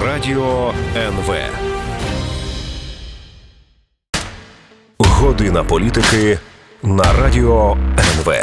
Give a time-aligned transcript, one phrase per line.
[0.00, 1.34] Радіо НВ.
[4.98, 6.38] Година політики
[6.82, 8.34] на радіо НВ.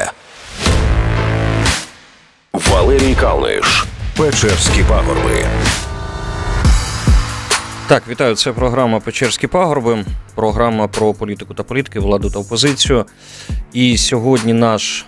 [2.53, 3.85] Валерій Калниш.
[4.17, 5.45] Печерські пагорби.
[7.87, 8.35] Так, вітаю.
[8.35, 10.05] Це програма Печерські пагорби.
[10.35, 13.05] Програма про політику та політики, владу та опозицію.
[13.73, 15.05] І сьогодні наш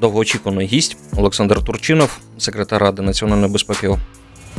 [0.00, 3.96] довгоочікуваний гість Олександр Турчинов, секретар Ради національної безпеки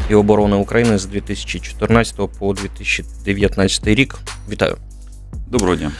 [0.09, 4.19] і оборони України з 2014 по 2019 рік.
[4.49, 4.77] Вітаю.
[5.47, 5.91] Доброго дня.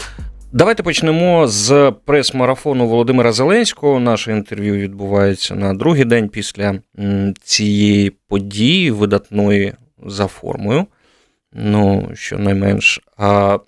[0.54, 4.00] Давайте почнемо з прес-марафону Володимира Зеленського.
[4.00, 6.80] Наше інтерв'ю відбувається на другий день після
[7.44, 9.74] цієї події, видатної
[10.06, 10.86] за формою.
[11.54, 13.02] Ну, щонайменш.
[13.18, 13.60] А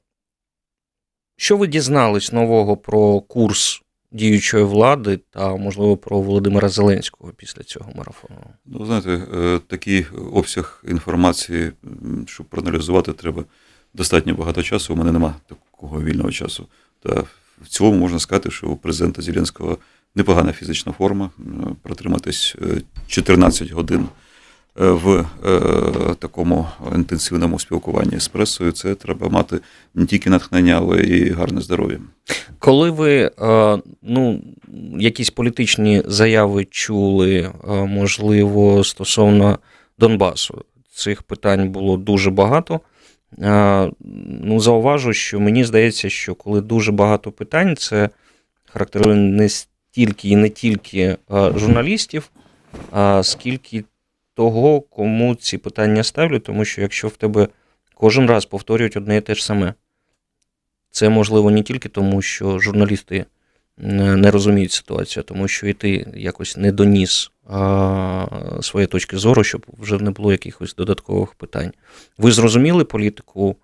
[1.38, 3.82] що ви дізнались нового про курс
[4.14, 8.40] діючої влади та, можливо, про Володимира Зеленського після цього марафону?
[8.66, 11.72] Ну, знаєте, е, такий обсяг інформації,
[12.26, 13.44] щоб проаналізувати, треба
[13.94, 14.94] достатньо багато часу.
[14.94, 16.68] У мене немає такого вільного часу.
[17.04, 17.24] Та
[17.62, 19.78] в цілому можна сказати, що у президента Зеленського
[20.16, 21.30] непогана фізична форма.
[21.82, 22.56] Протриматись
[23.08, 24.08] 14 е, годин
[24.76, 25.26] в
[26.20, 28.72] такому інтенсивному спілкуванні з пресою.
[28.72, 29.60] Це треба мати
[29.96, 32.00] не тільки натхнення, але і гарне здоров'я.
[32.60, 33.32] Коли ви
[34.02, 34.42] ну,
[35.00, 39.60] якісь політичні заяви чули, можливо, стосовно
[40.00, 42.80] Донбасу, цих питань було дуже багато.
[44.44, 48.10] Ну, зауважу, що мені здається, що коли дуже багато питань, це
[48.66, 52.30] характерує не стільки і не тільки журналістів,
[52.92, 53.84] а скільки
[54.34, 57.48] того, кому ці питання ставлять, тому що якщо в тебе
[57.94, 59.74] кожен раз повторюють одне і те ж саме,
[60.92, 63.26] це можливо не тільки тому, що журналісти
[63.78, 68.28] не розуміють ситуацію, тому що і ти якось не доніс а,
[68.62, 71.72] свої точки зору, щоб вже не було якихось додаткових питань.
[72.18, 73.56] Ви зрозуміли політику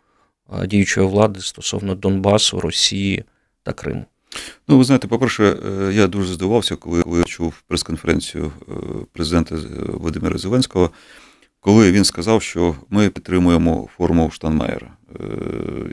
[0.65, 3.23] діючої влади стосовно Донбасу, Росії
[3.63, 4.05] та Криму?
[4.67, 8.73] Ну, ви знаєте, по-перше, е, я дуже здивувався, коли, чув прес-конференцію е,
[9.13, 9.55] президента
[9.87, 10.89] Володимира Зеленського,
[11.59, 14.98] коли він сказав, що ми підтримуємо форму Штанмаєра.
[15.15, 15.23] Е,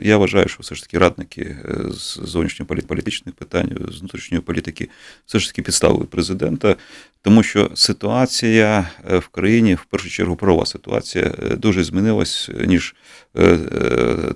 [0.01, 4.89] я вважаю, що все ж таки радники е, з зовнішньополітичних питань, з внутрішньої політики,
[5.25, 6.75] все ж таки підставили президента,
[7.21, 12.95] тому що ситуація е, в країні, в першу чергу, правова ситуація дуже змінилась, ніж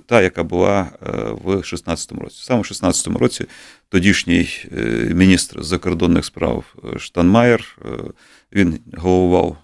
[0.06, 0.90] та, яка була
[1.44, 2.40] в 2016 році.
[2.42, 3.46] Саме в 2016 році
[3.88, 4.48] тодішній
[5.14, 6.64] міністр закордонних справ
[6.98, 7.78] Штанмаєр
[8.52, 9.56] він головував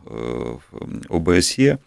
[0.70, 1.78] в ОБСЄ.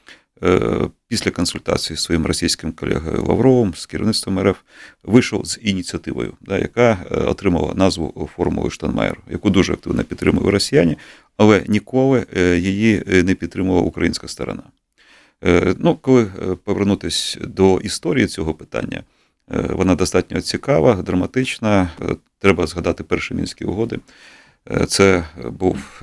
[0.43, 4.57] Е, після консультації з своїм російським колегою Лавровим з керівництвом РФ
[5.03, 10.97] вийшов з ініціативою, да, яка е, отримала назву формули Штанмаєр, яку дуже активно підтримують росіяни,
[11.37, 14.63] але ніколи е, її не підтримувала українська сторона.
[15.77, 16.25] Ну, коли
[16.63, 19.03] повернутися до історії цього питання,
[19.47, 21.89] вона достатньо цікава, драматична.
[22.39, 23.99] Треба згадати перші мінські угоди.
[24.87, 26.01] Це був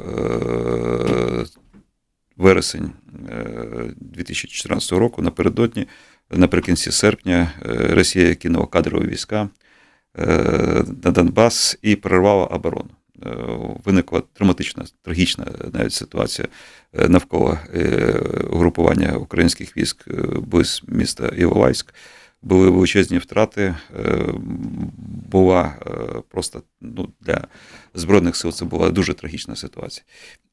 [2.39, 2.93] вересень
[4.01, 5.87] 2014 е, року напередодні,
[6.31, 9.49] наприкінці серпня, е, Росія кинула кадрові війська
[10.19, 10.27] е,
[11.05, 12.91] на Донбас і перервала оборону.
[13.85, 16.49] Виникла драматична, трагічна навіть ситуація
[16.93, 17.59] навколо
[18.51, 20.05] угрупування українських військ
[20.41, 21.95] близь міста Іловайськ.
[22.43, 23.75] Були величезні втрати,
[25.31, 25.75] була
[26.29, 27.45] просто ну, для
[27.95, 30.05] Збройних сил це була дуже трагічна ситуація.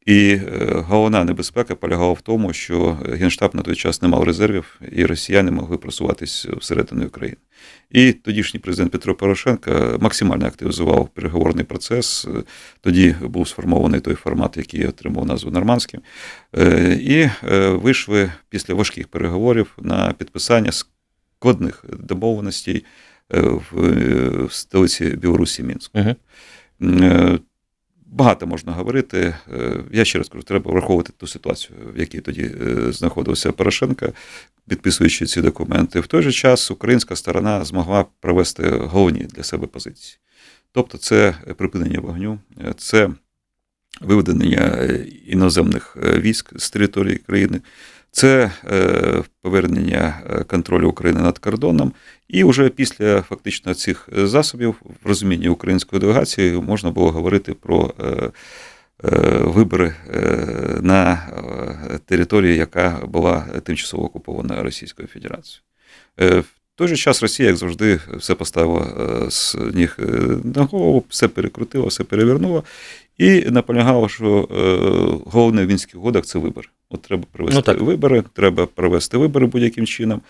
[0.06, 4.80] І е, головна небезпека полягала в тому, що Генштаб на той час не мав резервів,
[4.92, 7.38] і росіяни могли просуватись всередину України.
[7.92, 12.28] І тодішній президент Петро Порошенко максимально активізував переговорний процес.
[12.82, 16.02] Тоді був сформований той формат, який отримав назву Нормандським.
[16.58, 20.72] Е, і е, вийшли після важких переговорів на підписання
[21.46, 22.86] складних домовленостей
[23.30, 25.98] в столиці Білорусі Мінську.
[25.98, 27.40] Uh-huh.
[28.06, 29.36] Багато можна говорити.
[29.54, 34.14] Е, я ще раз кажу, треба враховувати ту ситуацію, в якій тоді е, знаходився Порошенко,
[34.68, 36.00] підписуючи ці документи.
[36.00, 40.18] В той же час українська сторона змогла провести головні для себе позиції.
[40.72, 42.40] Тобто, це припинення вогню,
[42.78, 43.10] це
[44.02, 44.90] виведення
[45.28, 47.62] іноземних військ з території країни.
[48.16, 51.94] Це е, повернення е, контролю України над кордоном,
[52.28, 58.32] і вже після фактично цих засобів в розумінні української делегації можна було говорити про е,
[59.40, 59.96] вибори
[60.82, 61.28] на
[62.06, 65.62] території, яка була тимчасово окупована Російською Федерацією.
[66.18, 68.88] В той же час Росія, як завжди, все поставила
[69.30, 69.98] з ніг
[70.44, 72.64] на голову, все перекрутила, все перевернула
[73.18, 74.48] і наполягала, що
[75.26, 76.68] головне в Мінських угодах це вибори.
[76.90, 80.22] От треба провести ну, вибори, треба провести вибори будь-яким чином,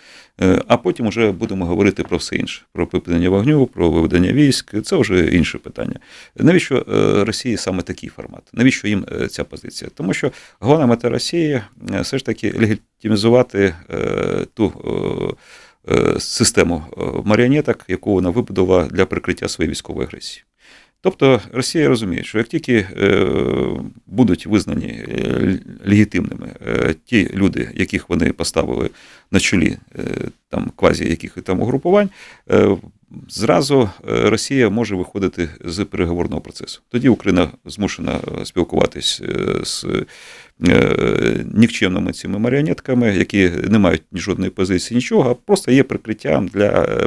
[0.41, 4.81] е, а потім вже будемо говорити про все інше: про припинення вогню, про виведення військ.
[4.83, 5.99] Це вже інше питання.
[6.35, 8.41] Навіщо е, Росії саме такий формат?
[8.53, 9.91] Навіщо їм е, ця позиція?
[9.95, 11.61] Тому що головна мета Росії
[12.01, 13.75] все ж таки легітимізувати
[14.53, 15.37] ту.
[16.19, 16.83] Систему
[17.25, 20.43] маріонеток, яку вона вибудувала для прикриття своєї військової агресії.
[21.05, 23.27] Тобто Росія розуміє, що як тільки е,
[24.07, 28.89] будуть визнані е, легітимними е, ті люди, яких вони поставили
[29.31, 29.77] на чолі
[30.49, 32.09] там квазі яких там угрупувань,
[33.29, 36.81] зразу Росія може виходити з переговорного процесу.
[36.89, 39.21] Тоді Україна змушена спілкуватись
[39.63, 39.85] з
[41.53, 46.99] нікчемними цими маріонетками, які не мають жодної позиції, нічого, а просто є прикриттям для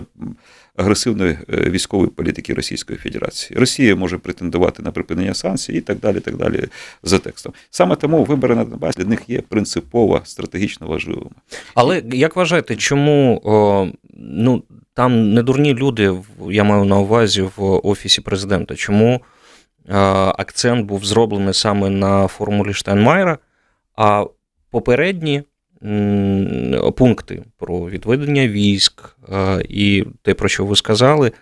[0.79, 3.61] агресивної е, військової політики Російської Федерації.
[3.61, 6.21] Росія може претендувати на припинення санкцій і так далі.
[6.21, 6.65] так далі
[7.03, 7.53] за текстом.
[7.71, 11.31] Саме тому вибори на Донбасі для них є принципово стратегічно важливими.
[11.75, 14.63] Але як вважаєте, чому о, ну
[14.95, 16.15] там не дурні люди,
[16.51, 18.75] я маю на увазі в офісі президента?
[18.75, 19.21] Чому
[20.39, 23.39] акцент був зроблений саме на формулі Штайнмайера,
[23.97, 24.27] а
[24.71, 25.43] попередні
[26.97, 29.17] пункти про відведення військ
[29.69, 31.33] і те, про що ви сказали,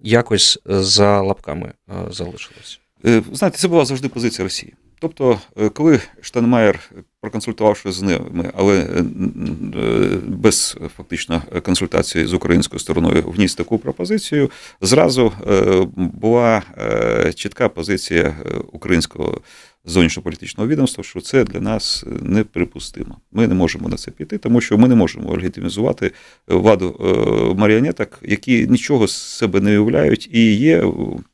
[0.00, 1.72] якось за лапками
[2.10, 2.80] залишилось.
[3.06, 4.74] Е, знаєте, це була завжди позиція Росії.
[5.00, 6.80] Тобто, е, коли Штанмаєр,
[7.20, 9.02] проконсультувавши з ними, але е,
[10.26, 14.50] без фактично консультації з українською стороною вніс таку пропозицію,
[14.80, 15.32] зразу
[15.96, 16.62] була
[17.34, 18.36] чітка позиція
[18.72, 19.40] українського
[19.84, 23.18] зовнішньополітичного відомства, що це для нас неприпустимо.
[23.32, 26.12] Ми не можемо на це піти, тому що ми не можемо легітимізувати
[26.46, 30.84] владу е, маріонеток, які нічого з себе не уявляють і є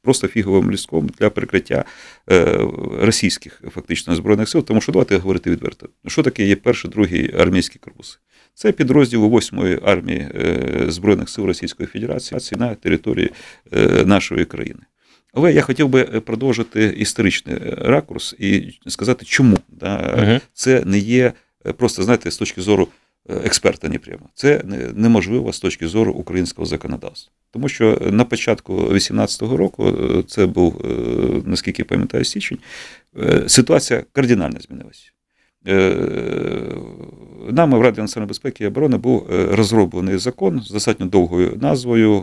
[0.02, 1.84] просто фіговим ліском для прикриття
[2.30, 2.58] е,
[3.00, 4.64] російських фактично збройних сил.
[4.64, 8.18] Тому що давайте говорити відверто, що таке є перший, другий армійські корпуси.
[8.54, 13.30] Це підрозділи 8-ї армії е, Збройних сил Російської Федерації на території
[14.04, 14.80] нашої країни.
[15.32, 20.40] Але я хотів би е, продовжити історичний е, ракурс і сказати, чому да, угу.
[20.52, 21.32] це не є
[21.66, 22.88] е, просто, знаєте, з точки зору
[23.44, 24.28] експерта непрямо.
[24.34, 24.62] Це
[24.94, 27.32] неможливо з точки зору українського законодавства.
[27.50, 29.94] Тому що на початку 2018 року,
[30.28, 30.84] це був,
[31.44, 32.58] наскільки я пам'ятаю, січень,
[33.46, 35.10] ситуація кардинально змінилася.
[37.50, 42.22] Нами в Раді національної безпеки і оборони був розроблений закон з достатньо довгою назвою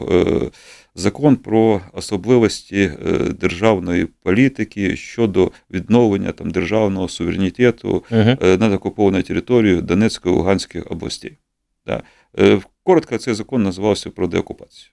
[0.95, 9.81] закон про особливості е, державної політики щодо відновлення там державного суверенітету uh над окупованою територією
[9.81, 11.38] Донецької та Луганської областей.
[11.86, 12.03] Да.
[12.39, 14.91] Е, коротко, цей закон називався про деокупацію.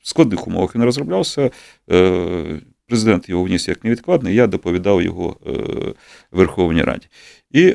[0.00, 1.50] В складних умовах він розроблявся.
[2.88, 5.36] Президент його вніс як невідкладний, я доповідав його
[6.32, 7.06] Верховній Раді.
[7.50, 7.72] І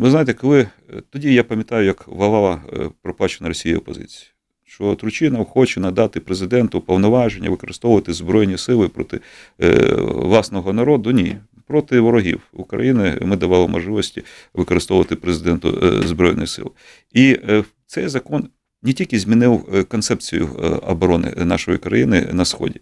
[0.00, 0.68] ви знаєте, коли
[1.10, 2.62] тоді я пам'ятаю, як валала
[3.02, 4.30] проплачена Росією опозиція
[4.68, 9.20] що Тручинов хоче надати президенту повноваження використовувати збройні сили проти
[9.62, 11.10] е, власного народу.
[11.10, 11.36] Ні.
[11.66, 14.22] Проти ворогів України ми давали можливості
[14.54, 16.72] використовувати президенту е, збройних сил.
[17.12, 18.48] І е, цей закон
[18.82, 22.80] не тільки змінив е, концепцію е, оборони нашої країни на сході,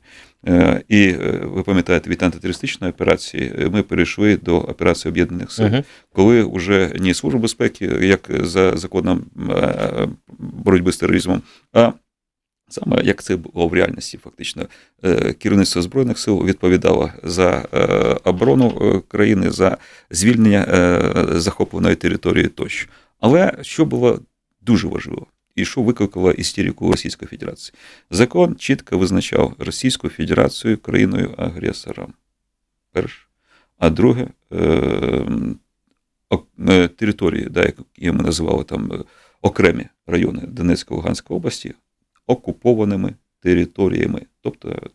[0.48, 1.12] е, і
[1.42, 7.14] ви пам'ятаєте, від антитерористичної операції ми перейшли до операції об'єднаних сил, uh коли вже не
[7.14, 9.24] служба безпеки, як за законом
[10.38, 11.42] боротьби з тероризмом,
[11.72, 11.92] а
[12.68, 14.66] Саме як це було в реальності, фактично,
[15.38, 17.62] керівництво збройних сил відповідало за
[18.24, 19.76] оборону країни, за
[20.10, 20.66] звільнення
[21.32, 22.88] захопленої території тощо.
[23.20, 24.20] Але що було
[24.60, 27.74] дуже важливо, і що викликало істерику Російської Федерації.
[28.10, 32.12] Закон чітко визначав Російську Федерацію країною агресором.
[32.92, 33.26] Перше.
[33.78, 34.58] А друге, е,
[36.68, 38.98] е, території, да, які ми називали там е,
[39.42, 41.74] окремі райони Донецької Луганської області,
[42.26, 44.22] окупованими територіями.
[44.40, 44.90] Тобто,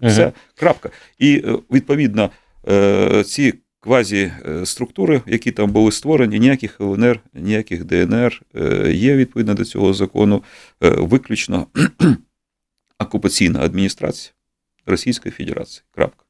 [0.00, 0.90] це крапка.
[1.18, 2.30] І відповідно
[3.24, 3.54] ці
[3.84, 10.42] квазі-структури, які там були створені, ніяких ЛНР, ніяких ДНР е, є відповідно до цього закону,
[10.82, 11.66] е, виключно
[12.98, 14.32] окупаційна адміністрація
[14.86, 15.82] Російської Федерації.
[15.90, 16.24] Крапка.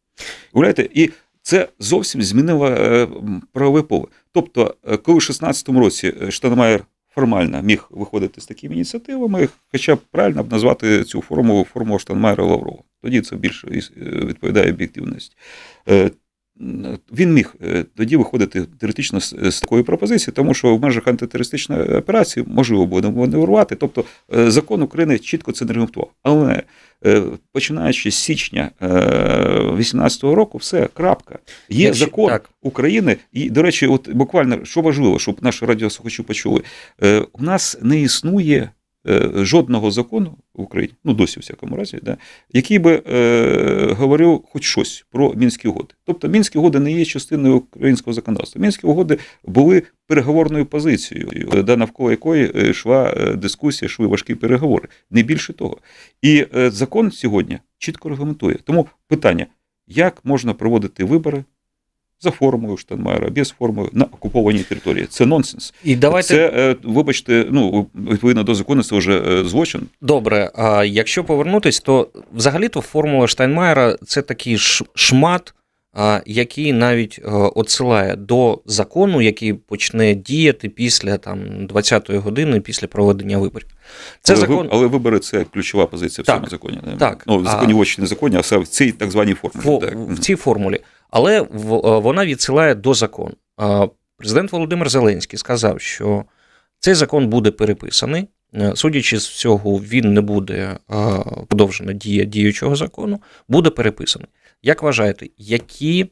[0.52, 0.88] Уявляєте?
[0.94, 1.10] І
[1.42, 3.08] це зовсім змінило е,
[3.52, 4.06] правове поле.
[4.32, 10.42] Тобто, коли в 2016 році Штанмаєр формально міг виходити з такими ініціативами, хоча б правильно
[10.42, 12.82] б назвати цю формулу формулу Штанмаєра Лаврова.
[13.02, 13.66] Тоді це більше
[14.06, 15.36] відповідає об'єктивності.
[17.12, 17.54] Він міг
[17.96, 23.74] тоді виходити теоретично з такої пропозиції, тому що в межах антитерористичної операції можливо буде маневрувати.
[23.74, 26.10] Тобто закон України чітко це не регламентував.
[26.22, 26.62] Але
[27.52, 31.38] починаючи з січня 2018 року, все крапка.
[31.68, 32.50] Є Якщо, закон так.
[32.62, 36.62] України, і, до речі, от буквально що важливо, щоб наші радіослухачі почули,
[37.32, 38.70] у нас не існує.
[39.08, 42.16] Е, жодного закону в Україні, ну досі в всякому разі, да,
[42.52, 45.94] який би е, говорив хоч щось про мінські угоди.
[46.04, 48.62] Тобто мінські угоди не є частиною українського законодавства.
[48.62, 54.88] Мінські угоди були переговорною позицією, да, навколо якої е, йшла е, дискусія, йшли важкі переговори.
[55.10, 55.78] Не більше того.
[56.22, 58.58] І закон сьогодні чітко регламентує.
[58.64, 59.46] Тому питання:
[59.86, 61.44] як можна проводити вибори
[62.20, 65.06] за формою Штенмайера, без форми на окупованій території.
[65.06, 65.74] Це нонсенс.
[65.84, 69.82] І давайте це, е, вибачте, ну відповідно до закону, це вже е, злочин.
[70.00, 70.50] Добре.
[70.54, 74.58] А якщо повернутись, то взагалі-то формула Штайнмаєра це такий
[74.94, 75.54] шмат.
[76.26, 83.38] Який навіть е, отсилає до закону, який почне діяти після там 20-ї години, після проведення
[83.38, 83.68] виборів.
[84.22, 84.68] Це але, закон...
[84.72, 86.78] але вибори це ключова позиція в так, цьому законі.
[86.98, 89.76] Так, ну, в законі в не законі, а все в цій так званій формулі.
[89.76, 89.94] В, так.
[89.94, 90.80] в цій формулі.
[91.10, 91.46] Але е,
[91.80, 93.34] вона відсилає до закону.
[94.16, 96.24] Президент Володимир Зеленський сказав, що
[96.80, 98.28] цей закон буде переписаний.
[98.54, 100.76] Е, судячи з цього, він не буде
[101.48, 104.28] подовжена дія діючого закону, буде переписаний.
[104.64, 106.06] Як вважаєте, які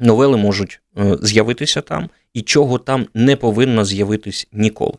[0.00, 4.94] новели можуть е, з'явитися там, і чого там не повинно з'явитись ніколи?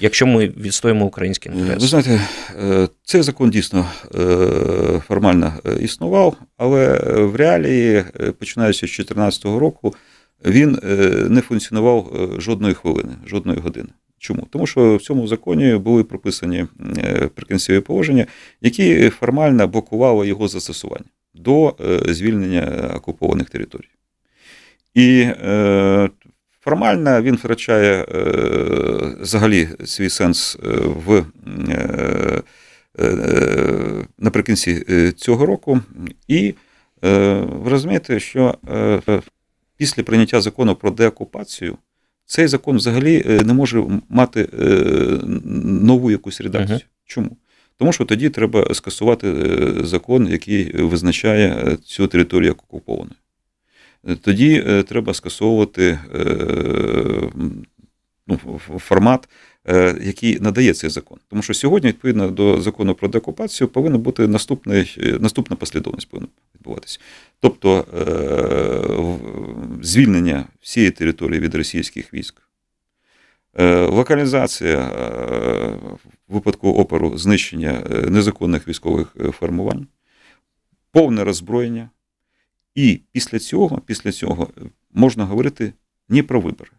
[0.00, 1.78] якщо ми відстоїмо українські інтереси.
[1.80, 2.20] Ви знаєте,
[2.62, 8.04] е, цей закон дійсно е, формально існував, але в реалії,
[8.38, 9.94] починаючи з 2014 року,
[10.44, 10.78] він
[11.28, 13.88] не функціонував жодної хвилини, жодної години.
[14.18, 14.46] Чому?
[14.50, 16.66] Тому що в цьому законі були прописані
[17.34, 18.26] прикінцеві положення,
[18.60, 21.76] які формально блокували його застосування до
[22.08, 23.88] звільнення окупованих територій.
[24.94, 25.26] І
[26.64, 28.06] Формально він втрачає е,
[29.20, 30.68] взагалі свій сенс е,
[31.06, 31.24] в
[31.68, 32.42] е,
[34.18, 35.80] наприкінці цього року.
[36.28, 36.54] І
[37.42, 38.58] ви розумієте, що
[39.76, 41.76] після прийняття закону про деокупацію
[42.26, 44.48] цей закон взагалі не може мати
[45.64, 46.80] нову якусь редакцію.
[47.04, 47.36] Чому?
[47.78, 49.34] Тому що тоді треба скасувати
[49.84, 53.16] закон, який визначає цю територію як окупованою
[54.22, 56.26] тоді е, треба скасовувати е,
[58.26, 58.38] ну,
[58.78, 59.28] формат,
[59.68, 61.18] е, який надає цей закон.
[61.28, 64.28] Тому що сьогодні, відповідно до закону про деокупацію, повинна бути
[65.20, 67.00] наступна послідовність повинна відбуватися.
[67.40, 67.84] Тобто
[69.82, 72.42] звільнення всієї території від російських військ.
[73.58, 74.86] Локалізація
[76.28, 79.86] в випадку опору знищення незаконних військових формувань,
[80.92, 81.90] повне роззброєння,
[82.74, 84.48] і після цього, після цього
[84.92, 85.72] можна говорити
[86.08, 86.70] не про вибори,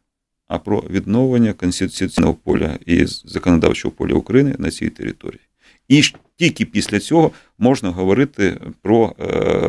[0.48, 5.41] а про відновлення конституційного поля і законодавчого поля України на цій території.
[5.88, 6.01] І
[6.36, 9.25] тільки після цього можна говорити про е,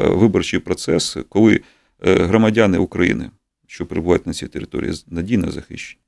[0.08, 1.60] виборчий процес, коли
[2.06, 3.30] е, громадяни України,
[3.66, 6.00] що перебувають на цій території, надійно захищені,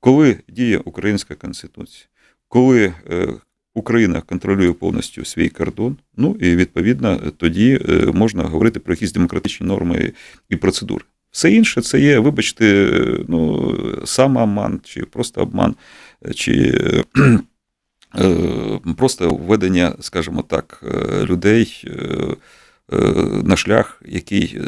[0.00, 2.06] коли діє українська конституція,
[2.48, 3.28] коли е,
[3.74, 5.96] Україна контролює повністю свій кордон.
[6.16, 10.12] Ну і відповідно тоді е, можна говорити про якісь демократичні норми
[10.48, 11.04] і процедури.
[11.30, 12.90] Все інше це є, вибачте,
[13.28, 15.74] ну самообман, чи просто обман,
[16.34, 16.52] чи
[18.18, 21.84] е, просто введення, скажімо так, е, людей.
[23.42, 24.60] На шлях, який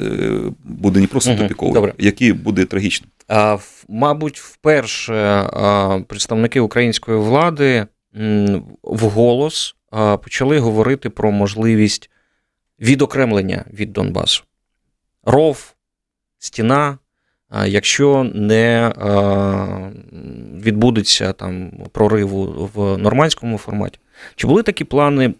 [0.65, 3.11] буде не просто тупіковий, угу, який буде трагічним.
[3.29, 5.49] А, Мабуть, вперше
[6.09, 7.87] представники української влади
[8.83, 9.77] вголос
[10.23, 12.11] почали говорити про можливість
[12.81, 14.45] відокремлення від Донбасу.
[15.25, 15.75] Ров,
[16.39, 16.99] стіна,
[17.67, 18.93] якщо не
[20.65, 23.99] відбудеться там прориву в нормандському форматі.
[24.37, 25.35] Чи були такі плани,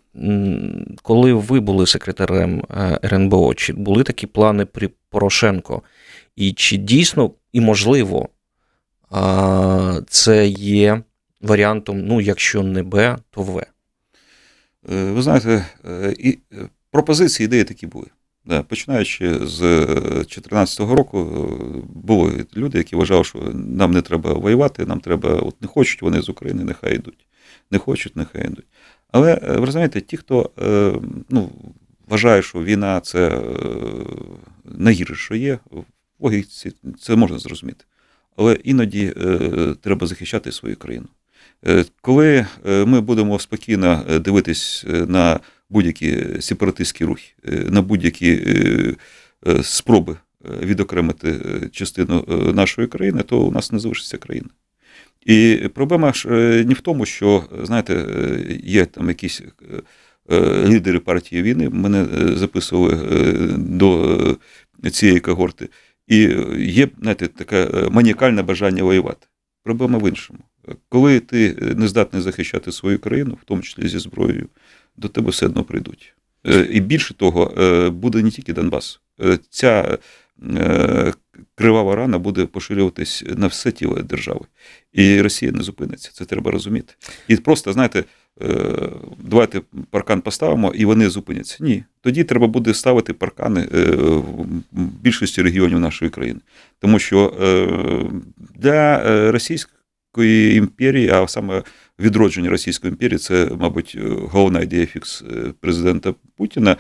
[1.03, 3.55] коли ви були секретарем е, РНБО?
[3.55, 5.83] Чи були такі плани при Порошенко?
[6.37, 8.29] І чи дійсно і можливо
[10.09, 11.03] це є
[11.41, 13.59] варіантом, ну, якщо не Б, то В.
[13.59, 16.39] Е, ви знаєте, е, і
[16.91, 18.07] пропозиції ідеї такі були.
[18.69, 21.49] Починаючи з 2014 року,
[21.95, 26.23] були люди, які вважали, що нам не треба воювати, нам треба, от не хочуть вони
[26.23, 27.27] з України, нехай йдуть.
[27.73, 28.67] Не хочуть, нехай йдуть.
[29.13, 30.51] Але ви розумієте, ті, хто
[31.29, 31.51] ну,
[32.09, 33.41] вважає, що війна це
[34.65, 35.85] найгірше, що є, в
[36.21, 37.85] логіці це можна зрозуміти.
[38.37, 39.13] Але іноді
[39.83, 41.09] треба захищати свою країну.
[41.67, 48.41] Е, коли е, ми будемо спокійно е, дивитись на будь-які сепаратистські рухи, на будь-які
[49.63, 50.17] спроби
[50.63, 51.41] відокремити
[51.73, 52.25] частину
[52.55, 54.49] нашої країни, то у нас не залишиться країна.
[55.27, 56.29] І проблема ж
[56.65, 58.07] не в тому, що, знаєте,
[58.65, 59.43] є там якісь
[60.67, 62.97] лідери партії війни, мене записували
[63.59, 64.37] до
[64.91, 65.69] цієї когорти,
[66.09, 69.27] і є, знаєте, таке маніакальне бажання воювати.
[69.65, 70.39] Проблема в іншому.
[70.89, 74.49] Коли ти не здатний захищати свою країну, в тому числі зі зброєю,
[74.97, 76.15] до тебе все одно прийдуть.
[76.47, 79.01] Е, і більше того, е, буде не тільки Донбас.
[79.21, 79.99] Е, ця
[81.55, 84.47] кривава рана буде поширюватись на все тіло держави.
[84.93, 86.11] І Росія не зупиниться.
[86.13, 86.95] Це треба розуміти.
[87.29, 88.05] І просто, знаєте,
[89.19, 89.61] давайте
[89.91, 91.57] паркан поставимо, і вони зупиняться.
[91.61, 91.85] Ні.
[92.01, 93.69] Тоді треба буде ставити паркани
[94.73, 96.41] в більшості регіонів нашої країни.
[96.79, 97.35] Тому що
[98.55, 101.63] для Російської імперії, а саме
[101.99, 106.77] відродження Російської імперії, це, мабуть, головна ідея фікс е, президента Путіна.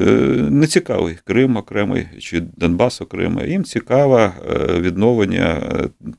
[0.00, 0.04] Е,
[0.50, 3.50] не цікавий Крим окремий чи Донбас окремий.
[3.50, 5.62] Їм цікаве е, відновлення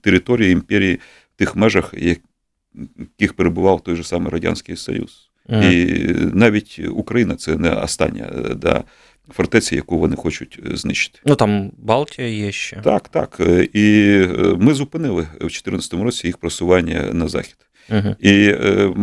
[0.01, 0.99] території імперії
[1.35, 5.29] в тих межах, яких перебував той же самий Радянський Союз.
[5.49, 5.71] Mm.
[5.71, 8.83] І навіть Україна це не остання да,
[9.29, 11.19] фортеця, яку вони хочуть знищити.
[11.25, 12.81] Ну там Балтія є ще.
[12.83, 13.41] Так, так.
[13.73, 14.17] І
[14.57, 17.66] ми зупинили в 2014 році їх просування на захід.
[17.89, 18.15] Угу.
[18.19, 18.93] І е,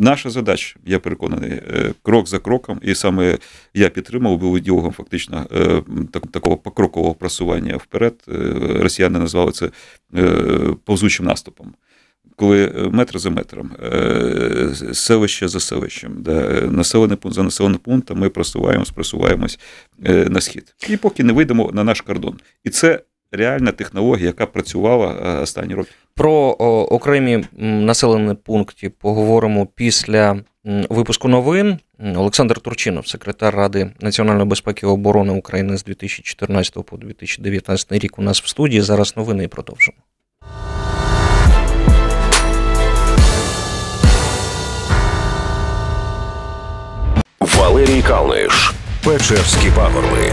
[0.00, 3.38] наша задача, я переконаний, е, крок за кроком, і саме
[3.74, 8.14] я підтримав, був ідеологом фактично е, так, такого покрокового просування вперед.
[8.28, 8.32] Е,
[8.80, 9.70] росіяни назвали це
[10.16, 10.30] е,
[10.84, 11.74] повзучим наступом.
[12.36, 18.28] Коли метр за метром, е, селище за селищем, де населений пункт за населеним пунктом, ми
[18.28, 19.58] просуваємось, просуваємось
[20.28, 20.74] на схід.
[20.88, 22.38] І поки не вийдемо на наш кордон.
[22.64, 23.00] І це
[23.32, 25.90] реальна технологія, яка працювала останні роки.
[26.14, 26.32] Про
[26.90, 31.78] окремі населені пункти поговоримо після випуску новин.
[32.16, 38.18] Олександр Турчинов, секретар Ради національної безпеки і оборони України з 2014 по 2019 рік.
[38.18, 38.82] У нас в студії.
[38.82, 39.98] Зараз новини і продовжимо.
[47.40, 48.72] Валерій Калниш,
[49.04, 50.32] Печерські пагорби.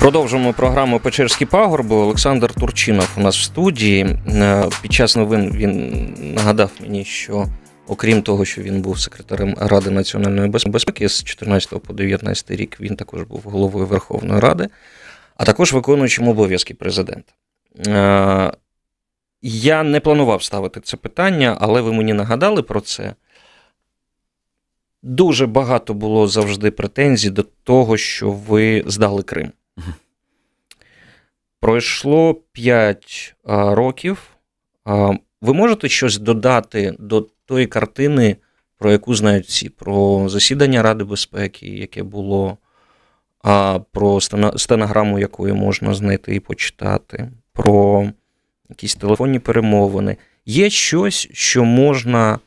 [0.00, 1.96] Продовжуємо програму Печерські пагорби.
[1.96, 4.02] Олександр Турчинов у нас в студії.
[4.28, 7.46] Е, під час новин він нагадав мені, що
[7.86, 12.96] окрім того, що він був секретарем Ради національної безпеки з 14 по 19 рік, він
[12.96, 14.68] також був головою Верховної Ради,
[15.36, 17.32] а також виконуючим обов'язки президента.
[17.86, 18.52] Е,
[19.42, 23.14] я не планував ставити це питання, але ви мені нагадали про це.
[25.02, 29.52] Дуже багато було завжди претензій до того, що ви здали Крим.
[31.60, 34.36] Пройшло 5 років.
[35.40, 38.36] Ви можете щось додати до тої картини,
[38.78, 42.58] про яку знають всі: про засідання Ради безпеки, яке було,
[43.92, 44.20] про
[44.56, 48.10] стенограму, якої можна знайти і почитати, про
[48.68, 50.16] якісь телефонні перемовини.
[50.46, 52.38] Є щось, що можна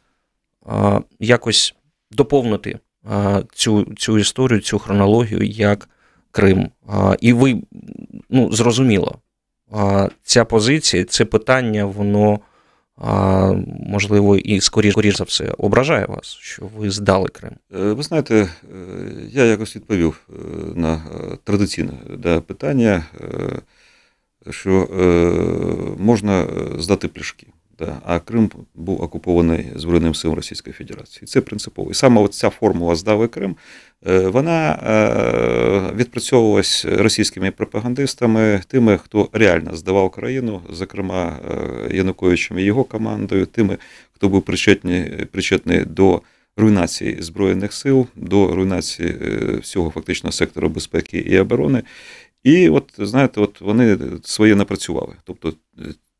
[1.19, 1.75] якось
[2.11, 2.79] доповнити
[3.53, 5.89] цю, цю історію, цю хронологію як
[6.31, 6.69] Крим.
[7.19, 7.61] І ви
[8.29, 9.15] ну, зрозуміло,
[10.23, 12.39] ця позиція, це питання, воно
[13.67, 17.51] можливо і скоріш, за все ображає вас, що ви здали Крим.
[17.75, 18.49] Е, ви знаєте, е,
[19.29, 20.33] я якось відповів е,
[20.75, 21.01] на
[21.43, 23.03] традиційне да, питання,
[24.49, 24.87] що
[25.99, 27.47] можна здати пляшки.
[27.79, 31.27] Да, а Крим був окупований Збройним силом Російської Федерації.
[31.27, 31.91] Це принципово.
[31.91, 33.55] І саме ця формула здави Крим,
[34.05, 42.83] вона е, відпрацьовувалась російськими пропагандистами, тими, хто реально здавав країну, зокрема е, Януковичем і його
[42.83, 43.77] командою, тими,
[44.11, 46.21] хто був причетний, причетний до
[46.57, 49.15] руйнації збройних сил, до руйнації
[49.61, 51.83] всього фактично сектору безпеки і оборони.
[52.43, 55.15] І от знаєте, от вони своє напрацювали.
[55.23, 55.53] Тобто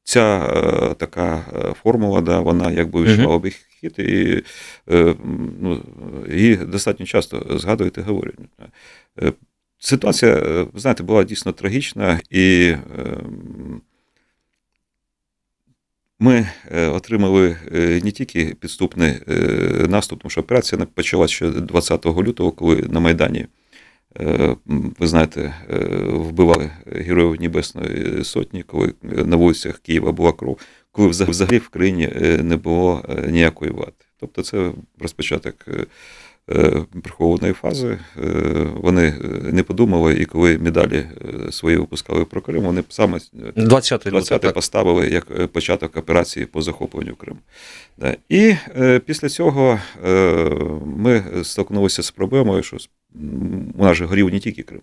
[0.10, 4.44] ця е, така е, формула, да, вона якби вийшла в обіхід, і
[4.92, 5.16] е,
[5.60, 5.84] ну,
[6.32, 8.36] її достатньо часто згадують і говорять.
[9.80, 12.76] Ситуація, знаєте, була дійсно трагічна, і
[16.20, 17.58] ми отримали
[18.04, 19.16] не тільки підступний
[19.90, 23.59] наступ, тому що операція почалася ще 20 лютого, коли на Майдані Е,
[25.00, 30.60] ви знаєте, е, вбивали Героїв Небесної Сотні, коли на вулицях Києва була кров,
[30.92, 33.92] коли взагалі в країні е, не було ніякої влади.
[34.20, 35.56] Тобто це розпочаток
[37.04, 38.00] прихованої фази.
[38.76, 39.12] Вони
[39.52, 41.06] не подумали, і коли медалі
[41.52, 43.20] свої випускали про Крим, вони саме
[43.56, 47.40] 20 20 поставили як початок операції по захопленню Криму.
[48.30, 48.56] І
[49.06, 49.80] після цього
[50.86, 52.78] ми столкнулися з проблемою, що
[53.76, 54.82] у нас же горів не тільки Крим.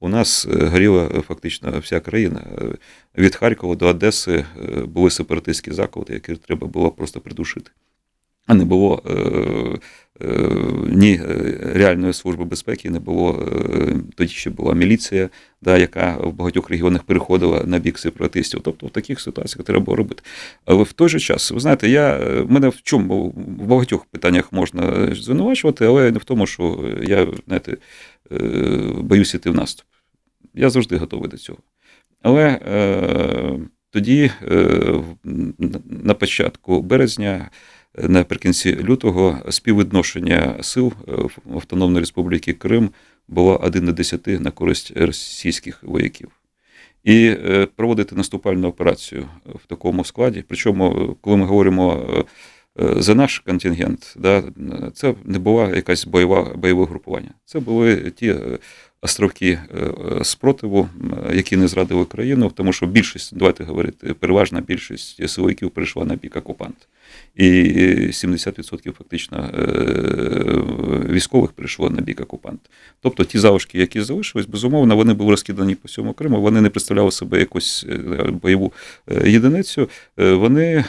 [0.00, 2.46] У нас е, горіла фактично вся країна.
[2.58, 2.64] Е,
[3.18, 7.70] від Харкова до Одеси е, були сепаратистські заклади, які треба було просто придушити.
[8.50, 9.02] А не було
[10.86, 11.20] ні
[11.62, 13.48] реальної служби безпеки, не було
[14.16, 15.28] тоді ще була міліція,
[15.62, 18.60] да, яка в багатьох регіонах переходила на бік сепаратистів.
[18.64, 20.22] Тобто в таких ситуаціях треба було робити.
[20.64, 25.14] Але в той же час, ви знаєте, я мене в чому в багатьох питаннях можна
[25.14, 27.76] звинувачувати, але не в тому, що я знаєте,
[29.00, 29.86] боюсь іти в наступ.
[30.54, 31.58] Я завжди готовий до цього.
[32.22, 33.58] Але е,
[33.90, 35.02] тоді, е,
[36.04, 37.50] на початку березня,
[37.98, 40.92] наприкінці лютого, співвідношення сил
[41.44, 42.90] в Автономної Республіки Крим
[43.28, 46.28] було 1 на 10 на користь російських вояків.
[47.04, 49.28] І е, проводити наступальну операцію
[49.64, 50.44] в такому складі.
[50.48, 52.06] Причому, коли ми говоримо
[52.80, 54.42] е, за наш контингент, да,
[54.94, 57.30] це не була якась бойова бойове групування.
[57.44, 58.58] Це були ті е,
[59.02, 59.64] островки е,
[60.24, 60.88] спротиву,
[61.32, 66.36] які не зрадили країну, тому що більшість, давайте говорити, переважна більшість силовиків перейшла на бік
[66.36, 66.86] окупанта.
[67.34, 69.62] І 70% фактично е,
[71.12, 72.68] військових перейшло на бік окупанта.
[73.00, 77.12] Тобто ті залишки, які залишились, безумовно, вони були розкидані по всьому Криму, вони не представляли
[77.12, 77.96] себе якусь е,
[78.42, 78.72] бойову
[79.24, 80.84] єдиницю, вони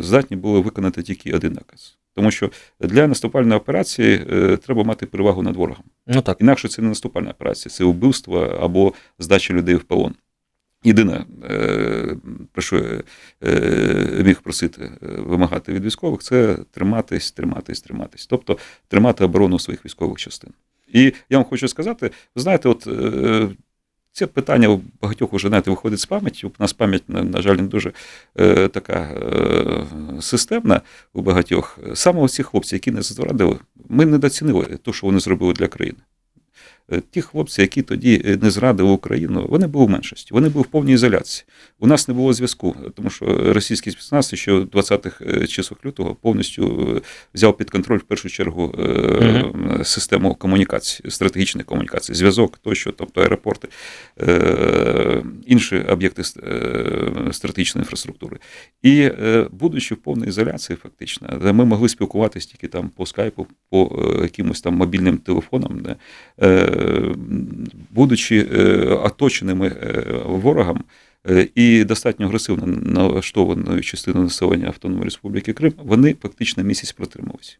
[0.00, 1.98] здатні були виконати тільки один наказ.
[2.14, 5.84] Тому що для наступальної операції е, треба мати перевагу над ворогом.
[6.06, 6.40] Ну так.
[6.40, 10.14] Інакше це не наступальна операція, це вбивство або здача людей в полон.
[10.84, 12.16] Єдине, е,
[12.52, 13.02] про що я
[13.44, 18.26] е, міг просити вимагати від військових, це триматись, триматись, триматись.
[18.26, 20.50] Тобто тримати оборону своїх військових частин.
[20.92, 22.88] І я вам хочу сказати, ви знаєте, от
[24.18, 26.46] це питання у багатьох уже знаєте, виходить з пам'яті.
[26.46, 27.92] У нас пам'ять, на жаль, не дуже
[28.38, 30.80] е, така е, системна
[31.14, 31.78] у багатьох.
[31.94, 35.98] Саме ці хлопці, які не зрадили, ми недоцінили те, що вони зробили для країни.
[36.92, 40.62] Е, ті хлопці, які тоді е, не зрадили Україну, вони були в меншості, вони були
[40.62, 41.44] в повній ізоляції.
[41.78, 46.14] У нас не було зв'язку, тому що російський спецназ ще в 20-х е, числах лютого
[46.14, 47.02] повністю
[47.34, 49.84] взяв під контроль в першу чергу mm-hmm.
[49.84, 53.68] систему комунікації, стратегічної комунікації, зв'язок тощо, тобто аеропорти,
[55.46, 56.24] інші об'єкти
[57.32, 58.38] стратегічної інфраструктури.
[58.82, 59.10] І,
[59.50, 64.74] будучи в повній ізоляції, фактично, ми могли спілкуватися тільки там по скайпу, по якимось там
[64.74, 65.82] мобільним телефонам
[67.90, 70.84] будучи е, оточеними е, ворогом
[71.28, 77.56] е, і достатньо агресивно налаштованою частиною населення Автономної Республіки Крим, вони фактично місяць протрималися.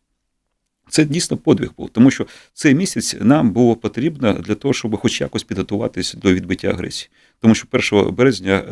[0.90, 5.20] Це дійсно подвиг був, тому що цей місяць нам було потрібно для того, щоб хоч
[5.20, 7.10] якось підготуватися до відбиття агресії.
[7.40, 8.62] Тому що 1 березня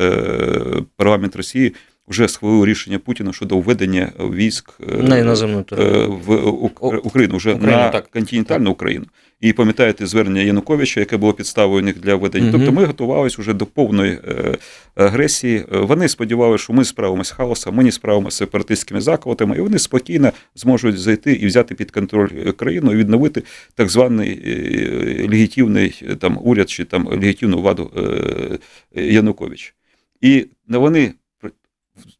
[0.95, 1.73] парламент Росії
[2.07, 5.65] вже схвалив рішення Путіна щодо введення військ на іноземну
[6.07, 6.35] в
[7.03, 8.11] Україну вже Україну, на так.
[8.11, 9.05] континентальну Україну.
[9.41, 12.49] І пам'ятаєте звернення Януковича, яке було підставою них для введення.
[12.49, 12.57] Угу.
[12.57, 14.57] Тобто ми готувалися вже до повної е,
[14.95, 15.65] агресії.
[15.71, 19.79] Вони сподівалися, що ми справимося з хаосом, ми не справимося з сепаратистськими закладами, і вони
[19.79, 23.43] спокійно зможуть зайти і взяти під контроль е, країну і відновити
[23.75, 27.91] так званий е, легітимний там уряд чи там легітимну владу
[28.95, 29.71] Януковича.
[30.21, 31.13] І вони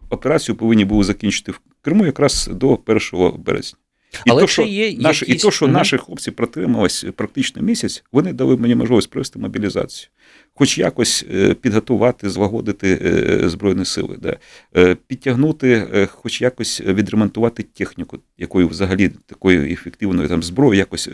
[0.09, 3.01] операцію повинні були закінчити в Криму якраз до 1
[3.37, 3.79] березня.
[4.25, 5.43] І Але то, що є наші, якісь...
[5.43, 5.73] і то, що угу.
[5.73, 10.09] наші хлопці протримались практично місяць, вони дали мені можливість провести мобілізацію
[10.57, 14.37] хоч якось е, підготувати, злагодити е, Збройні сили, да.
[14.77, 21.09] Е, підтягнути, хоч якось відремонтувати техніку, якою взагалі такою ефективною там зброю якось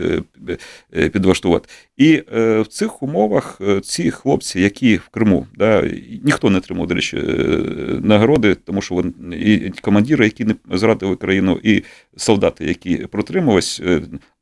[1.12, 1.69] підлаштувати.
[1.97, 5.91] І в цих умовах ці хлопці, які в Криму, да,
[6.23, 7.17] ніхто не отримав, до речі,
[8.01, 11.84] нагороди, тому що вони і командири, які не зрадили країну, і
[12.17, 13.82] солдати, які протримались,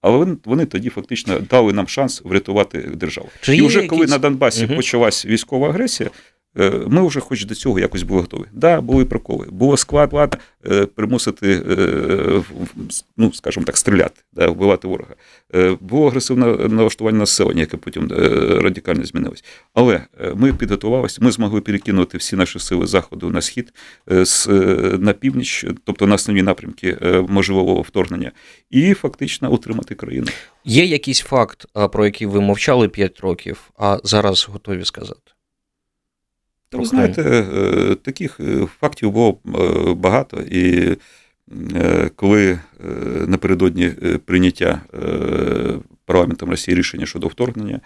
[0.02, 3.30] але вони вони тоді фактично дали нам шанс врятувати державу.
[3.42, 3.90] Чи і вже якісь...
[3.90, 4.76] коли на Донбасі угу.
[4.76, 6.10] почалась військова агресія,
[6.88, 8.42] ми вже хоч до цього якось були готові.
[8.42, 9.48] Так, да, були проколи.
[9.52, 10.30] Було складно
[10.72, 12.42] е, примусити, е,
[13.18, 15.16] ну скажімо так, стріляти, да, вбивати ворога.
[15.80, 18.08] Було агресивне налаштування населення, яке потім
[18.62, 19.44] радикально змінилось.
[19.74, 20.02] Але
[20.36, 23.74] ми підготувалися, ми змогли перекинути всі наші сили заходу на схід,
[25.00, 28.32] на північ, тобто на основні напрямки можливого вторгнення,
[28.70, 30.28] і фактично утримати країну.
[30.66, 35.31] Є якийсь факт, про який ви мовчали 5 років, а зараз готові сказати.
[36.72, 40.98] Та ви знаєте, е, таких е, фактів було е, багато, і
[42.16, 42.60] коли
[43.28, 43.90] напередодні
[44.26, 44.82] прийняття
[46.06, 47.80] парламентом Росії рішення щодо вторгнення,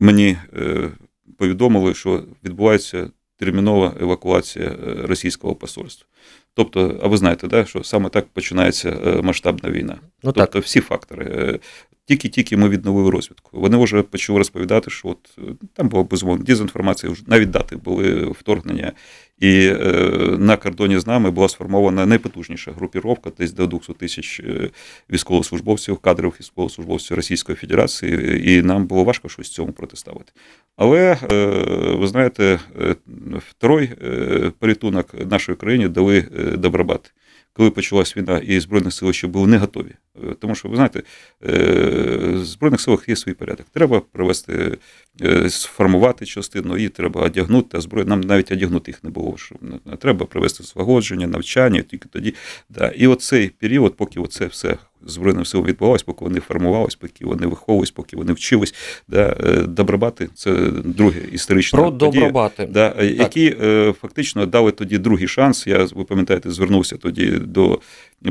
[0.00, 0.38] мені
[1.38, 6.06] повідомили, що відбувається термінова евакуація російського посольства.
[6.54, 9.96] Тобто, а ви знаєте, да, що саме так починається масштабна війна.
[10.02, 10.64] Ну, тобто так.
[10.64, 11.60] всі фактори.
[12.06, 13.60] Тільки-тільки ми відновили розвідку.
[13.60, 15.38] Вони вже почали розповідати, що от
[15.72, 18.92] там була безумовно дезінформація, навіть дати були вторгнення.
[19.40, 19.76] І е,
[20.38, 24.70] на кордоні з нами була сформована найпотужніша групіровка, десь до 200 тисяч е,
[25.10, 30.32] військовослужбовців, кадрових військовослужбовців Російської Федерації, і нам було важко щось цьому протиставити.
[30.76, 31.46] Але е,
[31.96, 32.60] ви знаєте,
[33.50, 33.90] второй
[34.58, 36.22] порятунок нашої країні дали
[36.58, 37.14] Добробат
[37.56, 39.92] коли почалась війна, і Збройних сил ще були не готові.
[40.16, 41.02] Е, тому що, ви знаєте,
[41.44, 41.52] е,
[42.34, 43.66] в Збройних силах є свій порядок.
[43.72, 44.78] Треба привести,
[45.22, 49.36] е, сформувати частину, її треба одягнути, а зброю нам навіть одягнути їх не було.
[49.36, 49.54] Що
[49.98, 52.34] Треба привести злагодження, навчання, тільки тоді.
[52.68, 52.88] Да.
[52.88, 57.90] І оцей період, поки оце все Збройним силам відбувалось, поки вони формувались, поки вони виховувались,
[57.90, 58.74] поки вони вчились.
[59.08, 60.52] Да, е, Добробати це
[60.84, 65.66] друге історичне Про подія, добробати, да, які е, фактично дали тоді другий шанс.
[65.66, 67.80] Я ви пам'ятаєте, звернувся тоді до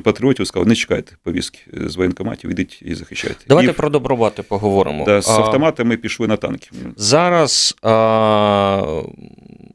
[0.03, 3.45] патріотів, сказав, не чекайте повістки з воєнкоматів, ідіть і захищайте.
[3.47, 5.05] Давайте і, про добробати поговоримо.
[5.05, 6.69] Да, З автоматами пішли на танки.
[6.97, 9.01] Зараз а,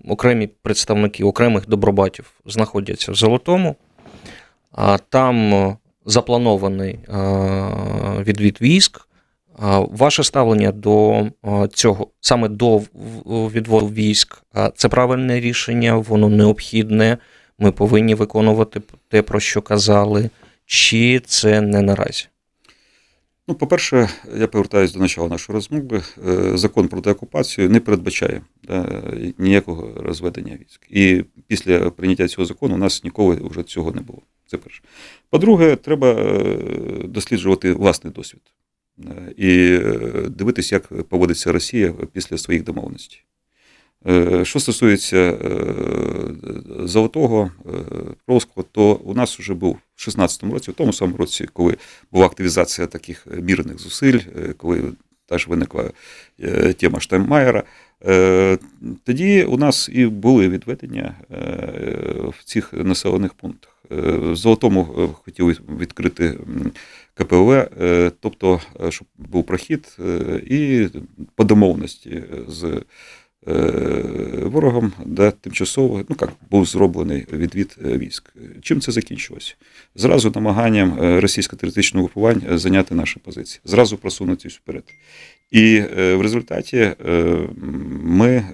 [0.08, 3.76] окремі представники окремих добробатів знаходяться в Золотому,
[4.72, 5.76] а там
[6.08, 7.18] запланований е,
[8.22, 9.00] відвід військ.
[9.00, 9.06] Е,
[9.90, 12.78] ваше ставлення до е, цього, саме до
[13.26, 14.42] відводу військ,
[14.76, 17.18] це правильне рішення, воно необхідне.
[17.58, 20.30] Ми повинні виконувати те, про що казали,
[20.66, 22.26] чи це не наразі?
[23.48, 26.02] Ну, по-перше, я повертаюся до начала нашої розмови.
[26.54, 29.02] Закон про деокупацію не передбачає да,
[29.38, 30.86] ніякого розведення військ.
[30.90, 34.22] І після прийняття цього закону у нас ніколи вже цього не було.
[34.48, 34.82] Це перше.
[35.30, 36.56] По-друге, треба е,
[37.04, 38.40] досліджувати власний досвід
[38.98, 43.22] е, і е, дивитися, як поводиться Росія після своїх домовленостей.
[44.42, 45.38] Що стосується
[46.80, 47.50] золотого
[48.26, 51.76] Провського, то у нас вже був в 16-му році, в тому самому році, коли
[52.12, 54.18] була активізація таких мірних зусиль,
[54.56, 54.82] коли
[55.28, 55.90] теж виникла
[56.78, 57.62] тема Штайнмаєра,
[59.04, 61.14] тоді у нас і були відведення
[62.38, 63.78] в цих населених пунктах.
[63.90, 66.38] В Золотому е, хотіли відкрити
[67.14, 69.96] КПВ, е, тобто, е, щоб був прохід
[70.46, 70.88] і
[71.34, 72.82] по домовленості з
[74.42, 78.32] ворогом, да, тимчасово ну як був зроблений відвід військ.
[78.62, 79.54] Чим це закінчилося?
[79.94, 84.84] Зразу намаганням російсько-терористичного групування зайняти наші позиції, зразу просунутися вперед.
[85.50, 86.90] І в результаті
[88.02, 88.44] ми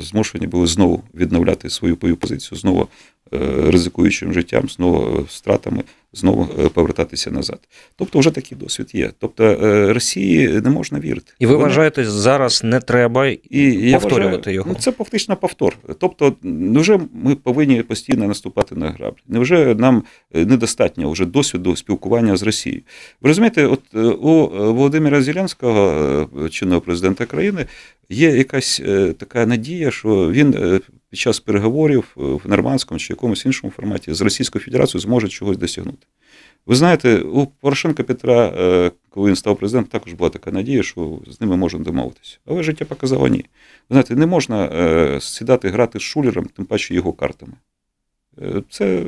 [0.00, 2.88] змушені були знову відновляти свою позицію, знову
[3.34, 7.58] Е, ризикуючим життям, знову втратами, знову е, повертатися назад.
[7.96, 9.10] Тобто, вже такий досвід є.
[9.18, 11.32] Тобто е, Росії не можна вірити.
[11.38, 11.64] І ви Вона...
[11.64, 14.70] вважаєте, зараз не треба і повторювати вважаю, його?
[14.72, 15.76] Ну, це фактично повтор.
[15.98, 19.20] Тобто, вже ми повинні постійно наступати на граблі.
[19.28, 20.02] Невже нам
[20.34, 22.82] недостатньо вже досвіду спілкування з Росією?
[23.20, 27.66] Ви розумієте, от у Володимира Зеленського, чинного президента країни,
[28.08, 28.82] є якась
[29.18, 34.64] така надія, що він під час переговорів в нормандському чи якомусь іншому форматі з Російською
[34.64, 36.06] Федерацією зможе чогось досягнути.
[36.66, 41.18] Ви знаєте, у Порошенка Петра, е, коли він став президентом, також була така надія, що
[41.26, 42.38] з ними можна домовитися.
[42.46, 43.38] Але життя показало ні.
[43.38, 43.44] Ви
[43.90, 47.52] знаєте, не можна е, сідати грати з шулером, тим паче його картами.
[48.42, 49.04] Е, це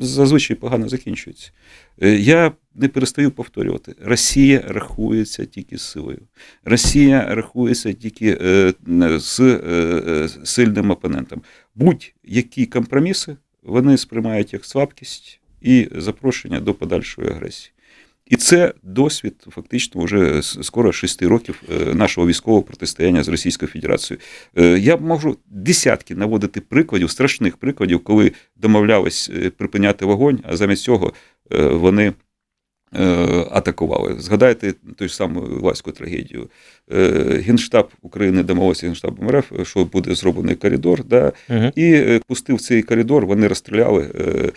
[0.00, 1.50] зазвичай погано закінчується.
[2.00, 6.20] Я не перестаю повторювати: Росія рахується тільки силою.
[6.64, 8.38] Росія рахується тільки
[9.18, 9.38] з
[10.44, 11.42] сильним опонентом.
[11.74, 17.72] Будь-які компроміси вони сприймають як слабкість і запрошення до подальшої агресії.
[18.26, 24.20] І це досвід фактично вже скоро шести років е, нашого військового протистояння з Російською Федерацією.
[24.58, 30.82] Е, я можу десятки наводити прикладів, страшних прикладів, коли домовлялись е, припиняти вогонь, а замість
[30.82, 31.12] цього
[31.50, 32.12] вони
[33.50, 34.14] атакували.
[34.18, 36.48] Згадайте ту ж саму Лаську трагедію.
[37.30, 41.70] Генштаб України домовився Генштабом РФ, що буде зроблений коридор, да, угу.
[41.76, 44.52] і пустив цей коридор, вони розстріляли Е,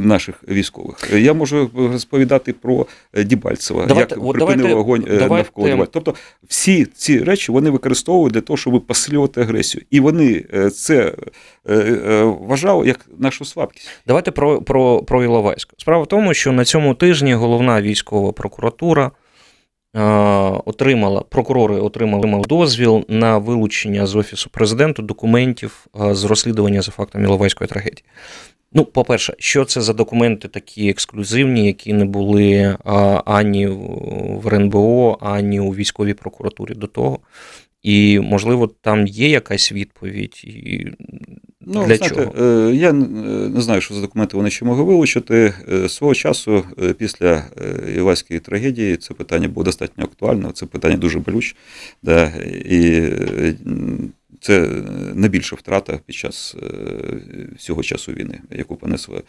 [0.00, 1.10] наших військових.
[1.12, 2.86] Я можу розповідати про
[3.24, 5.34] Дібальцева, давайте, як припинив вогонь е, давайте.
[5.34, 5.88] навколо Дібальцева.
[5.92, 6.14] Тобто
[6.48, 9.84] всі ці речі вони використовують для того, щоб посилювати агресію.
[9.90, 11.14] І вони е, це
[12.22, 13.88] вважали як нашу слабкість.
[14.06, 15.74] Давайте про, про, про Іловайськ.
[15.76, 19.10] Справа в тому, що на цьому тижні головна військова прокуратура
[20.64, 27.68] отримала прокурори отримали дозвіл на вилучення з офісу президента документів з розслідування за фактом Іловайської
[27.68, 28.04] трагедії.
[28.74, 32.76] Ну, по-перше, що це за документи такі ексклюзивні, які не були
[33.24, 37.18] ані в РНБО, ані у військовій прокуратурі до того.
[37.82, 40.40] І, можливо, там є якась відповідь.
[40.44, 40.86] І
[41.66, 42.46] Ну, Для знаєте, чого?
[42.46, 45.54] е, Я не знаю, що за документи вони ще могли вилучити.
[45.72, 47.44] Е, Свого часу, е, після
[47.96, 51.54] Іваської трагедії, це питання було достатньо актуально, це питання дуже болюче.
[52.02, 52.26] Да,
[52.64, 53.12] і
[54.40, 54.60] це
[55.14, 56.56] найбільша втрата під час
[57.56, 59.22] всього часу війни, яку понесла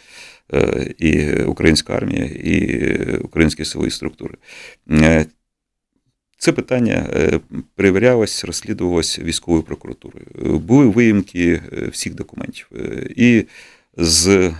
[0.97, 4.37] і українська армія, і українські сили структури.
[6.37, 7.39] Це питання е,
[7.75, 10.25] перевірялось, розслідувалось військовою прокуратурою.
[10.59, 12.69] Були виїмки е, всіх документів.
[12.75, 13.45] Е, і
[13.97, 14.51] з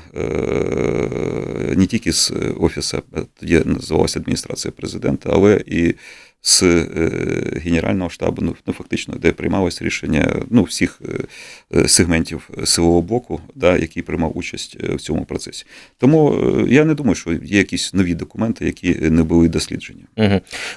[1.76, 3.02] не тільки з офісу,
[3.40, 5.96] тоді називалася адміністрація президента, але і
[6.48, 6.64] з
[7.64, 11.02] Генерального штабу, ну, ну фактично, де приймалось рішення ну, всіх
[11.88, 15.66] сегментів силового блоку, да, який приймав участь в цьому процесі.
[15.98, 16.36] Тому
[16.68, 20.06] я не думаю, що є якісь нові документи, які не були досліджені.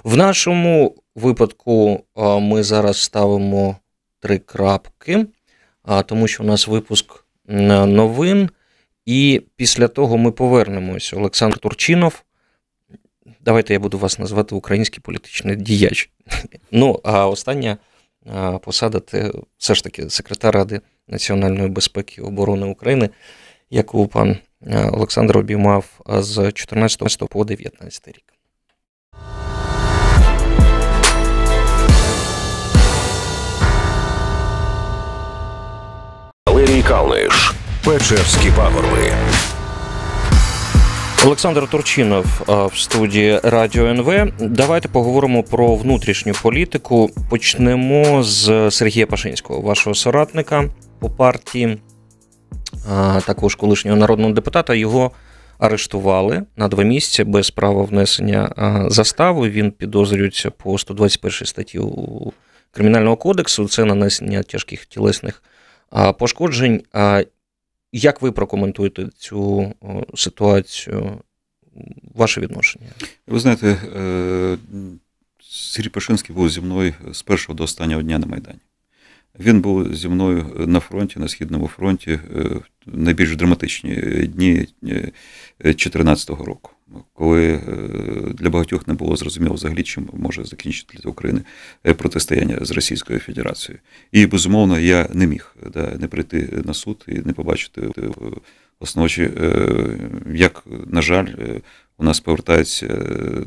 [0.05, 2.05] В нашому випадку
[2.41, 3.77] ми зараз ставимо
[4.21, 5.27] три крапки,
[6.07, 7.25] тому що у нас випуск
[7.87, 8.51] новин,
[9.07, 11.15] і після того ми повернемось.
[11.15, 12.23] Олександр Турчинов.
[13.49, 16.11] Давайте я буду вас назвати український політичний діяч.
[16.71, 17.77] Ну, а остання
[18.63, 23.11] посада це все ж таки секретар Ради національної безпеки і оборони України,
[23.71, 24.37] яку пан
[24.93, 28.25] Олександр обіймав з 14 по 19 рік.
[36.47, 39.13] Валерій Калниш, Печерські пагорби.
[41.27, 44.33] Олександр Турчинов в студії Радіо НВ.
[44.41, 47.11] Давайте поговоримо про внутрішню політику.
[47.31, 50.65] Почнемо з Сергія Пашинського, вашого соратника
[50.99, 51.79] по партії,
[53.27, 54.75] також колишнього народного депутата.
[54.75, 55.11] Його
[55.59, 58.53] арештували на два місяці без права внесення
[58.89, 59.51] застави.
[59.51, 61.81] Він підозрюється по 121 статті
[62.71, 63.69] Кримінального кодексу.
[63.69, 65.43] Це нанесення тяжких тілесних
[66.19, 66.83] пошкоджень.
[67.93, 69.73] Як ви прокоментуєте цю
[70.15, 71.21] ситуацію?
[72.15, 72.87] Ваше відношення?
[73.27, 74.59] Ви знаєте, е,
[75.41, 78.59] Сергій Пашинський був зі мною з першого до останнього дня на Майдані.
[79.41, 82.21] Він був зі мною на фронті, на Східному фронті, е,
[82.87, 83.95] в найбільш драматичні
[84.35, 86.71] дні 2014 е, року,
[87.13, 87.61] коли
[88.41, 91.41] для багатьох не було зрозуміло взагалі, чим може закінчити для України
[91.83, 93.81] протистояння з Російською Федерацією.
[94.13, 97.83] І безумовно я не міг да, не прийти на суд і не побачити
[98.81, 99.31] основочі,
[100.35, 101.27] як, на жаль,
[101.99, 102.87] у нас повертаються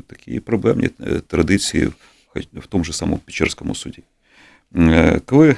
[0.06, 0.88] такі проблемні
[1.26, 1.88] традиції
[2.52, 4.02] в тому ж самому Печерському суді.
[5.24, 5.56] Коли,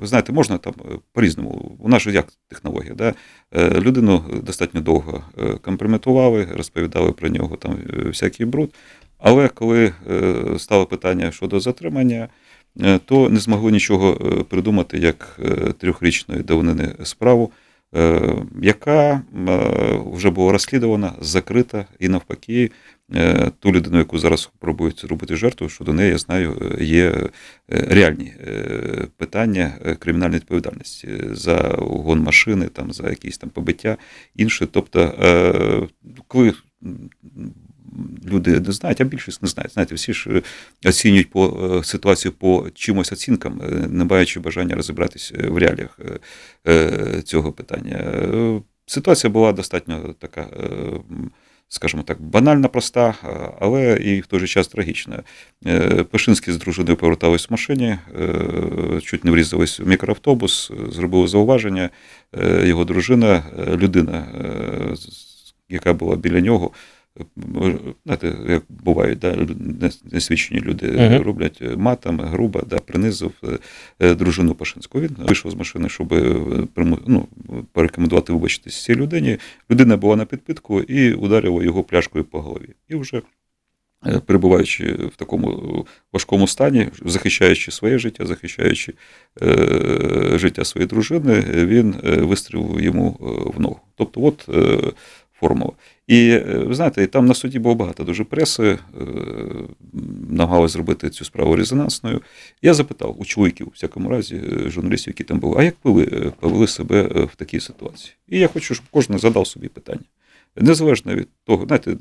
[0.00, 0.74] ви знаєте, можна там
[1.12, 3.14] по-різному, у нас же як технологія, да?
[3.80, 5.24] людину достатньо довго
[5.62, 8.74] компрометували, розповідали про нього там всякий бруд,
[9.18, 9.92] але коли
[10.58, 12.28] стало питання щодо затримання,
[13.04, 14.14] то не змогли нічого
[14.48, 15.40] придумати як
[15.78, 17.52] трьохрічної давнини справу.
[17.96, 19.22] Е, яка е,
[20.12, 22.70] вже була розслідувана, закрита і навпаки, е,
[23.58, 27.28] ту людину, яку зараз пробують зробити жертву, щодо неї, я знаю, є
[27.68, 28.32] реальні
[29.16, 33.96] питання кримінальної відповідальності за угон машини, там, за якісь там побиття
[34.36, 34.66] інше.
[34.72, 35.88] Тобто,
[36.28, 36.54] коли
[38.26, 39.72] люди не знають, а більшість не знають.
[39.72, 40.42] Знаєте, всі ж е,
[40.88, 45.98] оцінюють по е, ситуацію по чимось оцінкам, е, не маючи бажання розібратися в реаліях
[47.24, 48.22] цього питання.
[48.86, 50.46] Ситуація була достатньо така.
[51.72, 53.14] Скажімо так, банально проста,
[53.60, 55.22] але і в той же час трагічна.
[56.10, 57.98] Пашинський з дружиною повертались в машині,
[59.02, 61.90] чуть не врізались в мікроавтобус, зробили зауваження.
[62.62, 63.42] Його дружина,
[63.76, 64.26] людина,
[65.68, 66.70] яка була біля нього,
[68.04, 69.46] знаєте, як бувають, да,
[70.12, 71.22] несвідчені люди uh-huh.
[71.22, 73.32] роблять матами, грубо, да, принизив
[74.00, 75.00] е, дружину Пашинську.
[75.00, 76.34] Він вийшов з машини, щоб е,
[77.06, 77.28] ну,
[77.72, 79.38] порекомендувати вибачитися цій людині.
[79.70, 82.68] Людина була на підпитку і ударила його пляшкою по голові.
[82.88, 83.22] І вже
[84.06, 88.94] е, перебуваючи в такому важкому стані, захищаючи своє життя, захищаючи
[89.42, 93.16] е, життя своєї дружини, він вистрілив йому
[93.56, 93.80] в ногу.
[93.96, 94.92] Тобто, от е,
[95.40, 95.72] формула.
[96.10, 98.78] І е, ви знаєте, там на суді було багато дуже преси, е,
[100.30, 102.22] намагалися зробити цю справу резонансною.
[102.62, 106.04] Я запитав у чоловіків, у всякому разі, е, журналістів, які там були, а як ви
[106.40, 108.14] повели себе в такій ситуації?
[108.28, 110.04] І я хочу, щоб кожен задав собі питання.
[110.56, 111.96] Незалежно від того, знаєте,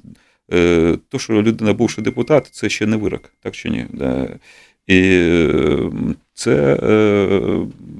[1.09, 3.85] То, що людина бувший депутат, це ще не вирок, так чи ні?
[4.87, 5.01] І
[6.33, 6.75] це,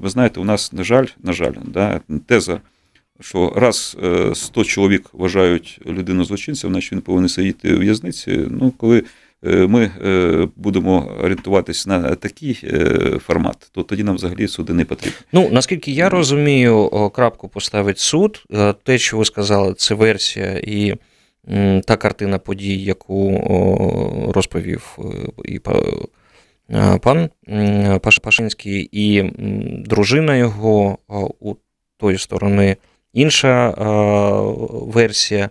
[0.00, 1.54] ви знаєте, у нас, на жаль, на жаль,
[2.26, 2.60] теза,
[3.20, 3.96] що раз
[4.34, 8.30] 100 чоловік вважають людину злочинцем, значить він повинен сидіти у в'язниці.
[8.50, 9.04] Ну, коли
[9.42, 9.90] ми
[10.56, 12.54] будемо орієнтуватись на такий
[13.26, 15.18] формат, то тоді нам взагалі суди не потрібні.
[15.32, 18.44] Ну наскільки я розумію, крапку поставить суд.
[18.82, 20.94] Те, що ви сказали, це версія і
[21.86, 24.98] та картина подій, яку розповів
[25.44, 25.58] і
[27.02, 27.30] пан
[28.22, 29.22] Пашинський, і
[29.84, 30.98] дружина його
[31.40, 31.54] у
[31.98, 32.76] тої сторони
[33.12, 33.74] інша
[34.70, 35.50] версія.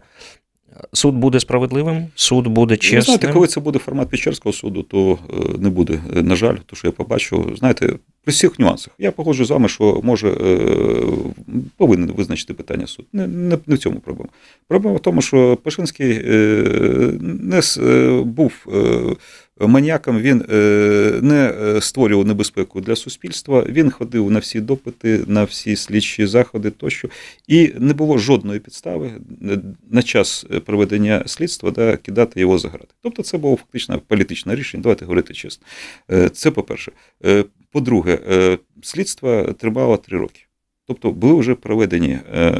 [0.94, 3.00] Суд буде справедливим, суд буде чесним.
[3.00, 6.56] Ви знаєте, коли це буде формат Печерського суду, то е, не буде, е, на жаль,
[6.66, 7.56] то що я побачу.
[7.58, 7.94] Знаєте,
[8.24, 8.94] при всіх нюансах.
[9.00, 10.58] Я погоджу з вами, що може е,
[11.78, 13.06] повинен визначити питання суд.
[13.14, 14.30] Не, не, не в цьому проблема.
[14.68, 16.24] Проблема в тому, що Пашинський
[17.22, 17.62] не
[18.26, 18.54] був
[19.60, 20.46] маніяком, він
[21.22, 23.66] не створював небезпеку для суспільства.
[23.70, 27.10] Він ходив на всі допити, на всі слідчі заходи тощо,
[27.48, 29.12] і не було жодної підстави
[29.90, 32.94] на час проведення слідства да, кидати його за грати.
[33.02, 34.84] Тобто, це було фактично політичне рішення.
[34.84, 35.66] Давайте говорити чесно.
[36.34, 36.92] Це по перше.
[37.72, 40.49] По-друге, е, слідство тривало три роки.
[40.90, 42.54] Тобто були вже проведені е,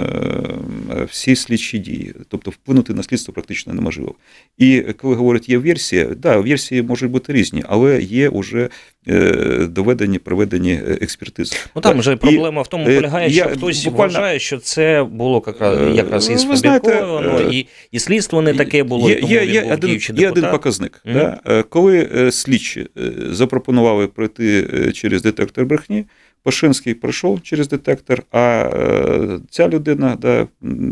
[1.10, 4.16] всі слідчі дії, тобто вплинути на слідство практично неможливо.
[4.58, 8.70] І коли говорять, є версія, да, версії можуть бути різні, але є вже
[9.08, 11.56] е, доведені, проведені експертизи.
[11.76, 15.04] Ну там вже проблема і, в тому полягає, що я, хтось буквально, вважає, що це
[15.04, 19.10] було якраз, якраз і сфабриковано, і, і слідство не таке було.
[19.10, 21.02] Є, тому є, є, один, є один показник.
[21.06, 21.38] Mm -hmm.
[21.46, 22.88] да, Коли слідчі
[23.30, 26.06] запропонували пройти через детектор брехні.
[26.44, 30.48] Пашинський пройшов через детектор, а е, ця людина, да,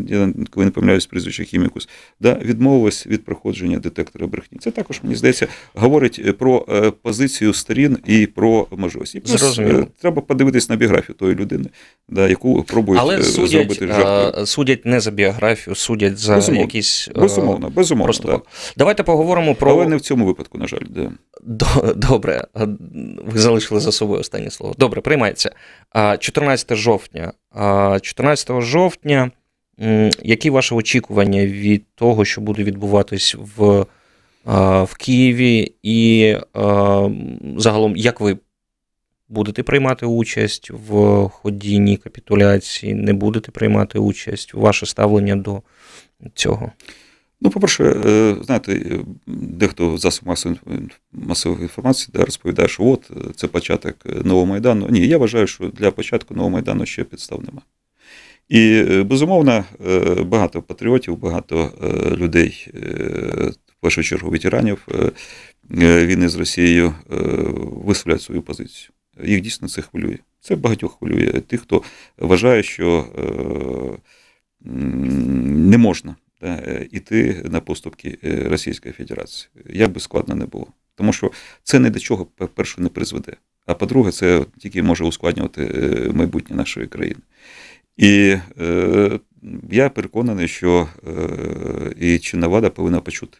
[0.08, 1.88] я коли не помиляюсь прізвище хімікус,
[2.20, 4.58] да, відмовилась від проходження детектора брехні.
[4.58, 9.22] Це також, мені здається, говорить е, про е, позицію сторін і про можливості.
[9.24, 9.86] Зрозуміло.
[10.00, 11.66] Треба подивитись на біографію тої людини,
[12.08, 14.46] да, яку пробують Але судять, зробити жертвою.
[14.46, 16.60] Судять не за біографію, судять за безумовно.
[16.60, 17.08] якісь.
[17.14, 18.14] Безумовно, безумовно.
[18.24, 18.40] Да.
[18.76, 19.70] Давайте поговоримо про.
[19.70, 20.80] Але не в цьому випадку, на жаль.
[20.90, 21.12] Да.
[21.96, 22.44] Добре,
[23.24, 24.74] ви залишили за собою останнє слово.
[24.78, 25.00] Добре,
[25.38, 25.50] приймається.
[26.18, 27.32] 14 жовтня.
[28.02, 29.30] 14 жовтня.
[30.22, 33.86] Які ваші очікування від того, що буде відбуватись в
[34.84, 36.36] в Києві, і
[37.56, 38.38] загалом, як ви
[39.28, 45.62] будете приймати участь в ходінні капітуляції, не будете приймати участь, ваше ставлення до
[46.34, 46.72] цього?
[47.40, 50.28] Ну, по-перше, е, знаєте, дехто в засоб
[51.12, 54.88] масової інформації да, розповідає, що от це початок нового майдану.
[54.90, 57.62] Ні, я вважаю, що для початку нового майдану ще підстав нема.
[58.48, 61.72] І е, безумовно, е, багато патріотів, багато
[62.16, 62.68] людей,
[63.66, 64.88] в першу чергу ветеранів
[65.70, 66.94] війни з Росією,
[67.84, 68.90] висловляють свою позицію.
[69.24, 70.18] Їх дійсно це хвилює.
[70.40, 71.82] Це багатьох хвилює тих, хто
[72.18, 73.06] вважає, що
[74.60, 76.16] не можна
[76.90, 79.50] іти на поступки е, Російської Федерації.
[79.70, 80.66] Як би складно не було.
[80.94, 81.30] Тому що
[81.62, 83.32] це не до чого, по-перше, не призведе.
[83.66, 87.20] А по-друге, це тільки може ускладнювати е, майбутнє нашої країни.
[87.96, 89.20] І е,
[89.70, 93.38] я переконаний, що е, і чинна влада повинна почути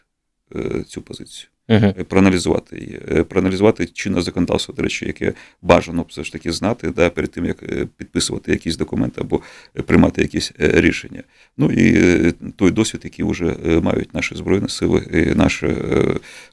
[0.55, 6.23] е, цю позицію uh проаналізувати її, е, проаналізувати чинне законодавство, до речі, яке бажано все
[6.23, 9.41] ж таки знати да, перед тим, як е, підписувати якісь документи або
[9.85, 11.23] приймати якісь рішення.
[11.57, 15.75] Ну і той досвід, який вже мають наші збройні сили, і наше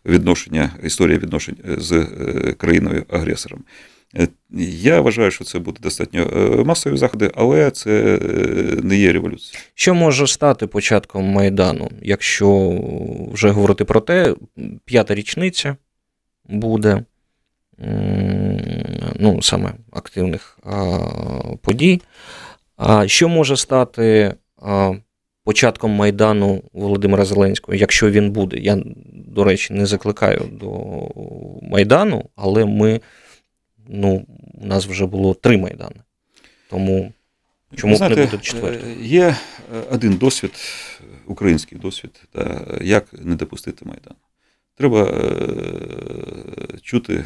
[0.07, 2.07] відношення, історія відношень з
[2.59, 3.61] країною-агресором.
[3.61, 3.96] Е,
[4.71, 8.29] я вважаю, що це буде достатньо е, масові заходи, але це е,
[8.83, 9.61] не є революція.
[9.75, 12.79] Що може стати початком Майдану, якщо
[13.33, 14.35] вже говорити про те,
[14.85, 15.77] п'ята річниця
[16.49, 17.05] буде
[19.19, 20.59] ну, саме активних
[21.63, 22.01] подій.
[22.77, 24.35] А що може стати
[25.45, 28.57] початком Майдану Володимира Зеленського, якщо він буде?
[28.57, 28.79] Я,
[29.13, 30.71] до речі, не закликаю до
[31.63, 33.01] Майдану, але ми
[33.89, 35.97] ну, у нас вже було три майдани.
[36.71, 37.13] Тому
[37.77, 38.93] чому Знаєте, не буде четвертий?
[38.93, 39.37] Е, є е,
[39.91, 40.53] один досвід,
[41.27, 44.15] український досвід, та як не допустити Майдан.
[44.75, 47.25] Треба е, чути,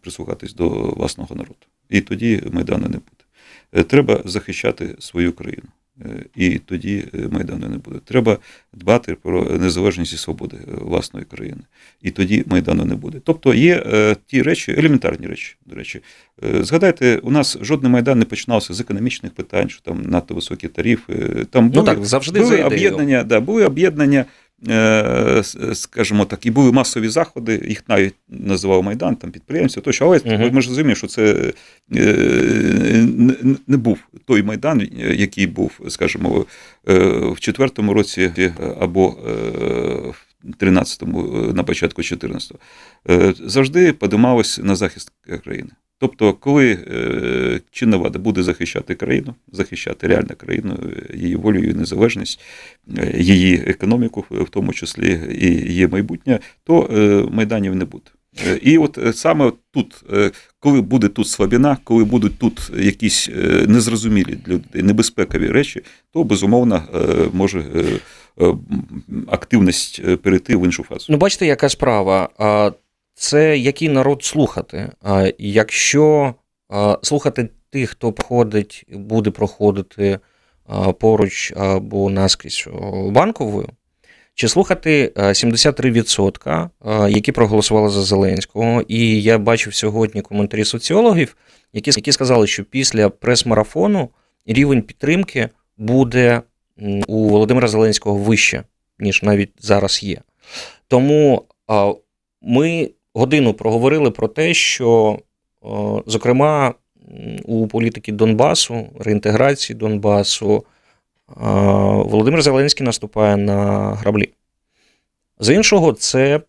[0.00, 1.66] прислухатись до власного народу.
[1.88, 3.84] І тоді Майдану не буде.
[3.88, 5.68] Треба захищати свою країну.
[6.04, 7.98] Е, і тоді е, Майдану не буде.
[8.04, 8.38] Треба
[8.72, 11.60] дбати про незалежність і свободи е, власної країни.
[12.02, 13.20] І тоді Майдану не буде.
[13.24, 13.84] Тобто є
[14.26, 16.00] ті речі, елементарні речі, до речі.
[16.60, 21.46] Згадайте, у нас жодний майдан не починався з економічних питань, що там надто високі тарифи.
[21.50, 24.24] Там були, ну так, завжди були об'єднання, да, були об'єднання
[25.74, 30.52] скажімо так, і були масові заходи, їх навіть називав Майдан, там підприємці, тощо, але uh
[30.52, 31.52] ми ж розуміємо, що це
[31.96, 33.06] е,
[33.66, 36.46] не був той Майдан, який був, скажімо,
[36.88, 39.08] е, в четвертому році або
[40.44, 42.58] в 13-му, на початку 14-го.
[43.44, 45.12] Завжди подималось на захист
[45.44, 45.70] країни.
[45.98, 50.78] Тобто, коли е, чинна влада буде захищати країну, захищати реальну країну,
[51.14, 52.40] її волю, її незалежність,
[52.98, 58.10] е, її економіку, в тому числі і її майбутнє, то е, майданів не буде.
[58.62, 60.04] І от саме тут,
[60.58, 63.30] коли буде тут слабіна, коли будуть тут якісь
[63.66, 65.82] незрозумілі для людей небезпекові речі,
[66.12, 66.82] то безумовно
[67.32, 67.64] може
[69.26, 71.06] активність перейти в іншу фазу.
[71.08, 72.28] Ну, бачите, яка справа
[73.18, 74.92] це який народ слухати.
[75.02, 76.34] А якщо
[77.02, 80.18] слухати тих, хто проходить, буде проходити
[80.98, 82.68] поруч або наскрізь
[83.10, 83.68] банковою,
[84.34, 88.82] чи слухати 73%, які проголосували за Зеленського.
[88.88, 91.36] І я бачив сьогодні коментарі соціологів,
[91.72, 94.08] які які сказали, що після прес-марафону
[94.46, 96.42] рівень підтримки буде
[97.06, 98.62] у Володимира Зеленського вище,
[98.98, 100.20] ніж навіть зараз є.
[100.88, 101.44] Тому
[102.42, 105.18] ми годину проговорили про те, що,
[106.06, 106.74] зокрема,
[107.44, 110.64] у політики Донбасу, реінтеграції Донбасу,
[112.06, 114.28] Володимир Зеленський наступає на граблі.
[115.38, 116.40] З іншого, це,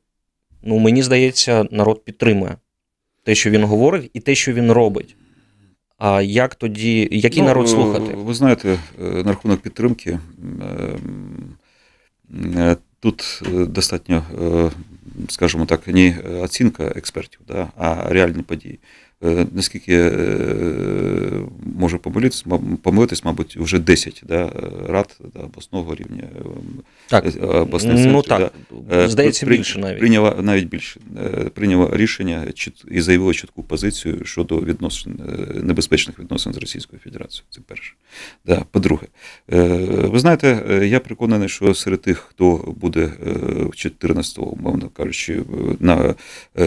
[0.63, 2.55] ну, мені здається, народ підтримує
[3.23, 5.15] те, що він говорить, і те, що він робить.
[5.97, 8.13] А як тоді, який ну, народ слухати?
[8.15, 11.57] Ви знаєте, е, на рахунок підтримки ем,
[12.57, 14.23] е, тут е, достатньо
[15.29, 18.79] скажімо так, не оцінка експертів, да, а реальні події.
[19.23, 20.11] Е, наскільки е,
[21.87, 22.45] можу помилитись,
[22.83, 24.51] помилитись, мабуть, вже 10 да,
[24.87, 26.23] рад да, обласного рівня.
[27.07, 27.25] Так,
[27.83, 28.51] ну, так,
[28.89, 29.99] да, Здається, при, більше навіть.
[29.99, 30.99] Прийняла навіть більше.
[31.53, 32.47] Прийняла рішення
[32.91, 35.19] і заявила чітку позицію щодо відносин
[35.63, 37.45] небезпечних відносин з Російською Федерацією.
[37.49, 37.93] Це перше.
[38.45, 39.07] Да, По-друге,
[40.07, 43.11] ви знаєте, я переконаний, що серед тих, хто буде
[43.45, 45.41] в 14-го, умовно кажучи,
[45.79, 46.15] на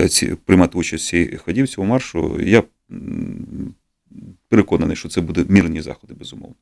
[0.08, 2.62] ці приймати участь в цій ходівці у маршу я
[4.48, 6.56] переконаний, що це будуть мирні заходи, безумовно.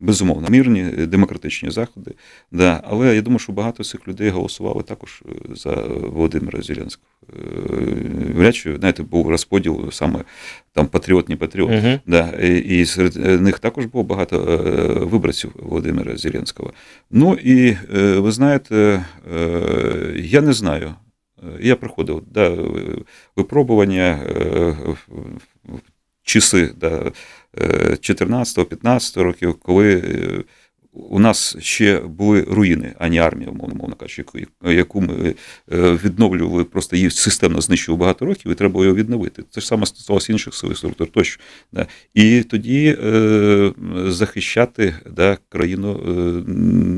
[0.00, 2.14] Безумовно, мирні, демократичні заходи.
[2.52, 2.80] Да.
[2.84, 5.70] Але я думаю, що багато цих людей голосували також е, за
[6.12, 7.08] Володимира Зеленського.
[7.22, 7.36] Е,
[8.34, 10.24] вряд чи, знаєте, був розподіл саме
[10.72, 11.70] там патріот, не патріот.
[11.70, 12.00] Uh-huh.
[12.06, 12.28] Да.
[12.46, 16.72] І серед них також було багато е, виборців Володимира Зеленського.
[17.10, 19.04] Ну і ви знаєте,
[20.16, 20.94] я не знаю.
[21.60, 22.56] Я проходив да,
[23.36, 24.20] випробування
[26.24, 27.12] часи да,
[27.56, 30.44] 14-15 років, коли е,
[30.92, 34.24] у нас ще були руїни, а не армія, умовно кажучи,
[34.62, 35.34] яку ми
[35.72, 39.42] е, відновлювали, просто її системно знищували багато років, і треба його відновити.
[39.50, 41.40] Це ж саме стосувалося інших сил структур тощо.
[41.72, 41.86] Да.
[42.14, 43.72] І тоді е,
[44.06, 46.10] захищати да, країну е,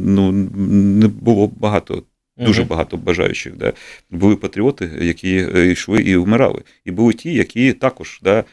[0.05, 2.03] ну, не було багато
[2.39, 3.57] Дуже багато бажаючих.
[3.57, 3.73] Да.
[4.11, 6.63] Були патріоти, які е, йшли і вмирали.
[6.85, 8.45] І були ті, які також да, е,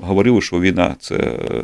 [0.00, 1.62] говорили, що війна це е,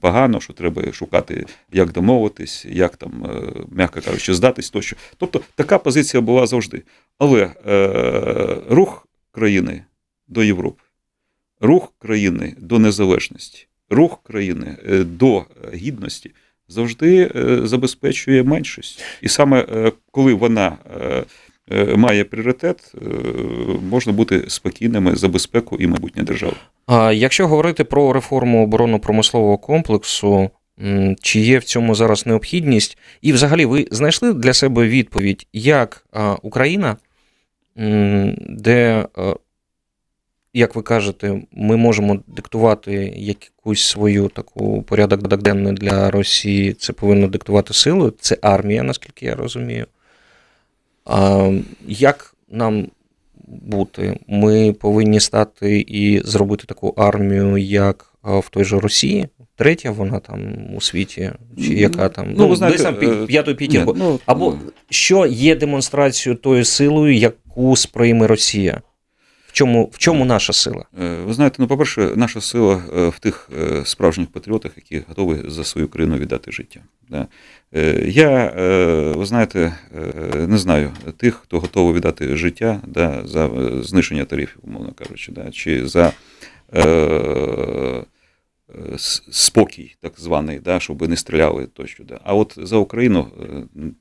[0.00, 3.26] погано, що треба шукати, як домовитись, як там,
[3.70, 4.96] м'яко кажучи, здатись тощо.
[5.16, 6.82] Тобто така позиція була завжди.
[7.18, 9.84] Але е, рух країни
[10.28, 10.82] до Європи,
[11.60, 16.30] рух країни до незалежності, рух країни до гідності
[16.72, 19.04] завжди е, забезпечує меншість.
[19.22, 21.24] І саме е, коли вона е,
[21.96, 22.94] має пріоритет,
[23.90, 26.54] можна бути спокійними за безпеку і майбутнє держави.
[26.86, 30.50] А якщо говорити про реформу оборонно-промислового комплексу,
[31.20, 32.98] чи є в цьому зараз необхідність?
[33.22, 36.06] І, взагалі, ви знайшли для себе відповідь, як
[36.42, 36.96] Україна,
[38.48, 39.06] де
[40.54, 46.72] як ви кажете, ми можемо диктувати якусь свою таку порядок денний для Росії.
[46.72, 48.12] Це повинно диктувати силою.
[48.20, 49.86] Це армія, наскільки я розумію.
[51.04, 51.50] А
[51.86, 52.86] Як нам
[53.46, 54.18] бути?
[54.28, 59.28] Ми повинні стати і зробити таку армію, як в той же Росії.
[59.56, 60.40] Третя вона там
[60.76, 63.94] у світі, чи яка там ну, ну знаєте, десь там п'яту п'ятірку.
[63.98, 64.72] Ну, Або ну.
[64.90, 68.80] що є демонстрацією тою силою, яку сприйме Росія?
[69.52, 70.84] В чому в чому наша сила?
[71.02, 75.50] Е, ви знаєте, ну, по-перше, наша сила е, в тих е, справжніх патріотах, які готові
[75.50, 76.80] за свою країну віддати життя.
[78.06, 78.52] Я,
[79.16, 79.76] ви знаєте,
[80.48, 83.50] не знаю тих, хто готовий віддати життя да, за
[83.82, 86.12] знищення тарифів, умовно кажучи, да, чи за
[89.30, 92.04] спокій, так званий, да, щоб не стріляли тощо.
[92.04, 92.20] Да.
[92.24, 93.28] А от за Україну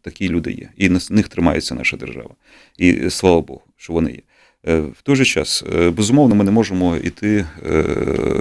[0.01, 2.35] такі люди є, і на них тримається наша держава.
[2.77, 4.21] І слава Богу, що вони є.
[4.63, 7.45] В той же час, безумовно, ми не можемо йти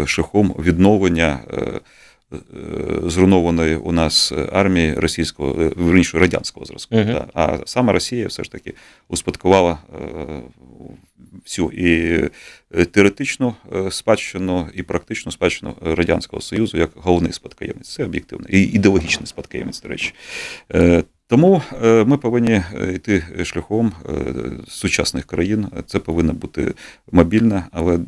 [0.06, 1.40] шляхом відновлення
[3.06, 6.94] зруйнованої у нас армії російського верніше радянського зразку.
[6.94, 7.24] Uh -huh.
[7.34, 8.74] А саме Росія все ж таки
[9.08, 9.78] успадкувала
[11.44, 12.28] всю і
[12.84, 13.54] теоретичну
[13.90, 17.88] спадщину, і практичну спадщину Радянського Союзу як головний спадкоємець.
[17.88, 20.14] Це об'єктивно і ідеологічний спадкоємець, до речі.
[21.30, 24.12] Тому е, ми повинні е, йти шляхом е,
[24.68, 25.66] сучасних країн.
[25.86, 26.74] Це повинна бути
[27.12, 27.98] мобільна, але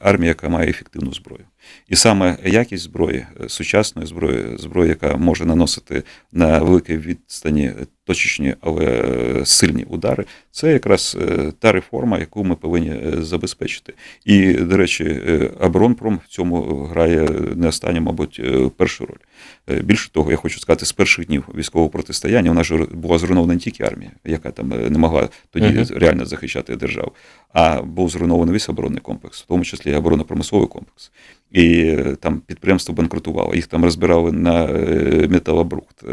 [0.00, 1.44] армія, яка має ефективну зброю.
[1.88, 6.02] І саме якість зброї, сучасної зброї, зброї, яка може наносити
[6.32, 7.72] на великій відстані
[8.04, 11.18] точечні, але сильні удари, це якраз
[11.58, 13.94] та реформа, яку ми повинні забезпечити.
[14.24, 15.20] І, до речі,
[15.60, 18.40] оборонпром в цьому грає не останню, мабуть,
[18.76, 19.80] першу роль.
[19.80, 23.60] Більше того, я хочу сказати, з перших днів військового протистояння вона ж була зруйнована не
[23.60, 25.98] тільки армія, яка там е, не могла тоді uh -huh.
[25.98, 27.12] реально захищати державу,
[27.52, 31.10] а був зруйнований весь оборонний комплекс, в тому числі оборонно-промисловий комплекс.
[31.52, 36.04] І е, там підприємство банкрутувало, їх там розбирали на е, металобрухт.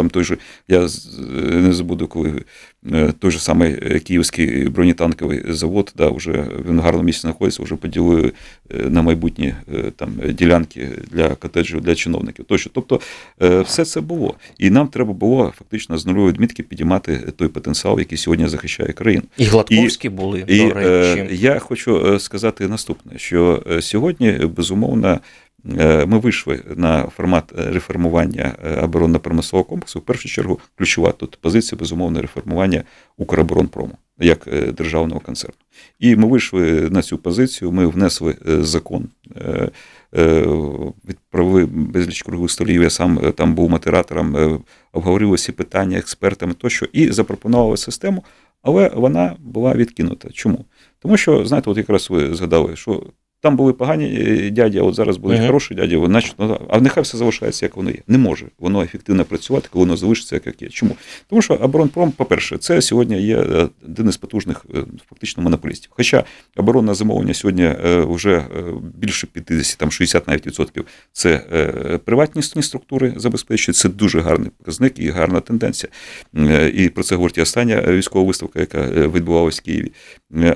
[0.00, 0.38] Там той же,
[0.68, 0.88] я
[1.60, 2.44] не забуду, коли
[3.18, 6.32] той же самий Київський бронетанковий завод, да, вже
[6.66, 8.32] в гарному місці знаходиться, вже поділили
[8.70, 9.54] на майбутні
[9.96, 12.44] там ділянки для котеджів, для чиновників.
[12.44, 12.70] Тощо.
[12.74, 13.00] Тобто
[13.40, 14.34] все це було.
[14.58, 19.22] І нам треба було фактично з нульової відмітки підіймати той потенціал, який сьогодні захищає країну.
[19.36, 20.44] І Гладковські і, були.
[20.46, 21.28] І, до речі.
[21.36, 25.20] Я хочу сказати наступне: що сьогодні безумовно.
[25.64, 29.98] Ми вийшли на формат реформування оборонно-промислового комплексу.
[29.98, 32.82] В першу чергу ключова тут позиція безумовно реформування
[33.16, 35.56] Укроборонпрому як державного концерну.
[35.98, 37.72] І ми вийшли на цю позицію.
[37.72, 39.08] Ми внесли закон
[40.16, 40.46] Е,
[41.08, 42.82] відправили безліч круглих столів.
[42.82, 44.58] Я сам е, там був модератором, е,
[44.92, 48.24] обговорив усі питання експертами тощо і запропонували систему,
[48.62, 50.28] але вона була відкинута.
[50.30, 50.64] Чому?
[50.98, 53.02] Тому що, знаєте, от якраз ви згадали, що
[53.40, 55.46] там були погані е, дяді, а от зараз будуть uh -huh.
[55.46, 57.96] хороші дяді, значить, ну, а нехай все залишається, як воно є.
[58.06, 60.68] Не може воно ефективно працювати, коли воно залишиться, як є.
[60.68, 60.96] Чому?
[61.28, 64.78] Тому що оборонпром, по-перше, це сьогодні є е, один із потужних е,
[65.08, 65.90] фактично монополістів.
[65.94, 66.24] Хоча
[66.56, 68.44] оборонне замовлення сьогодні вже
[68.94, 71.38] більше 50, там 60 навіть відсотків це
[72.04, 73.76] приватні структури забезпечують.
[73.76, 75.90] Це дуже гарний показник і гарна тенденція.
[76.74, 79.92] І про це говорить і остання військова виставка, яка відбувалася в Києві.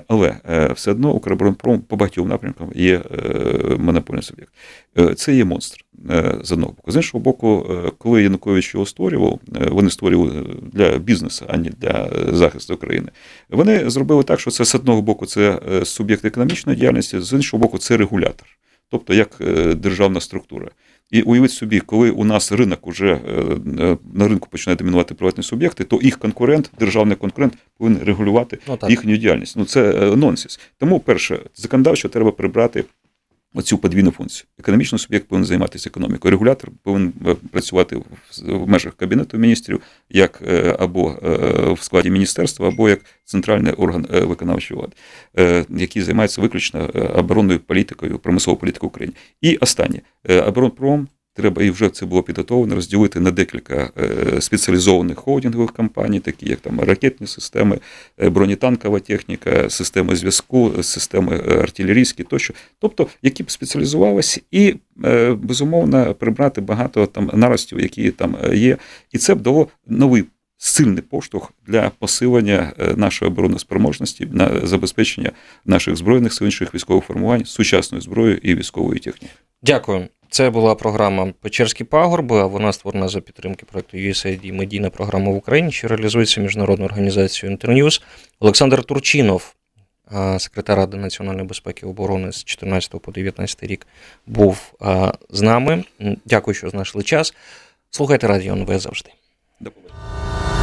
[0.09, 0.37] Але
[0.75, 4.53] все одно Укроборонпром по багатьом напрямкам є е, монопольний суб'єкт.
[4.99, 6.93] Е, це є монстр е, з одного боку.
[6.93, 7.67] З іншого боку,
[7.99, 13.09] коли Янукович його створював, вони створювали для бізнесу, а не для захисту України.
[13.51, 17.79] Вони зробили так, що це з одного боку це суб'єкт економічної діяльності, з іншого боку,
[17.79, 18.49] це регулятор,
[18.91, 19.37] тобто як
[19.77, 20.69] державна структура.
[21.15, 25.85] І уявіть собі, коли у нас ринок уже е, на ринку починає домінувати приватні суб'єкти,
[25.85, 29.57] то їх конкурент, державний конкурент, повинен регулювати ну, їхню діяльність.
[29.57, 30.61] Ну це е, нонсенс.
[30.79, 32.85] Тому перше, законодавчо треба прибрати
[33.55, 34.47] оцю подвійну функцію.
[34.59, 36.31] Економічний суб'єкт повинен займатися економікою.
[36.31, 37.97] Регулятор повинен е, працювати
[38.47, 39.81] в межах кабінету міністрів,
[40.11, 41.29] як е, або е,
[41.73, 48.61] в складі міністерства, або як центральний орган виконавчої влади, який займається виключно оборонною політикою, промисловою
[48.61, 49.15] політикою України.
[49.41, 50.01] І останнє
[50.47, 56.49] оборонпром Треба і вже це було підготовлено розділити на декілька е, спеціалізованих холдингових компаній, такі
[56.49, 57.79] як там ракетні системи,
[58.23, 64.75] е, бронетанкова техніка, системи зв'язку, системи е, артилерійські тощо, тобто які б спеціалізувалися, і
[65.37, 68.77] безумовно прибрати багато там наростів, які там є,
[69.13, 70.25] і це б дало новий.
[70.57, 75.31] Сильний поштовх для посилення нашої обороноспроможності на забезпечення
[75.65, 79.31] наших збройних сил інших військових формувань сучасною зброєю і військовою технікою.
[79.63, 80.09] Дякую.
[80.35, 85.73] Це була програма Печерські пагорби, вона створена за підтримки проекту USAID медійна програма в Україні,
[85.73, 88.03] що реалізується міжнародною організацією Інтерньюз.
[88.41, 89.55] Олександр Турчинов,
[90.39, 93.87] секретар Ради національної безпеки і оборони з 14 по 19 рік,
[94.27, 94.75] був
[95.31, 95.85] з нами.
[96.25, 97.35] Дякую, що знайшли час.
[97.91, 99.11] Слухайте радіо НВ завжди.
[99.61, 100.54] До побачення.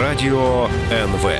[0.00, 1.30] Радіо НВ.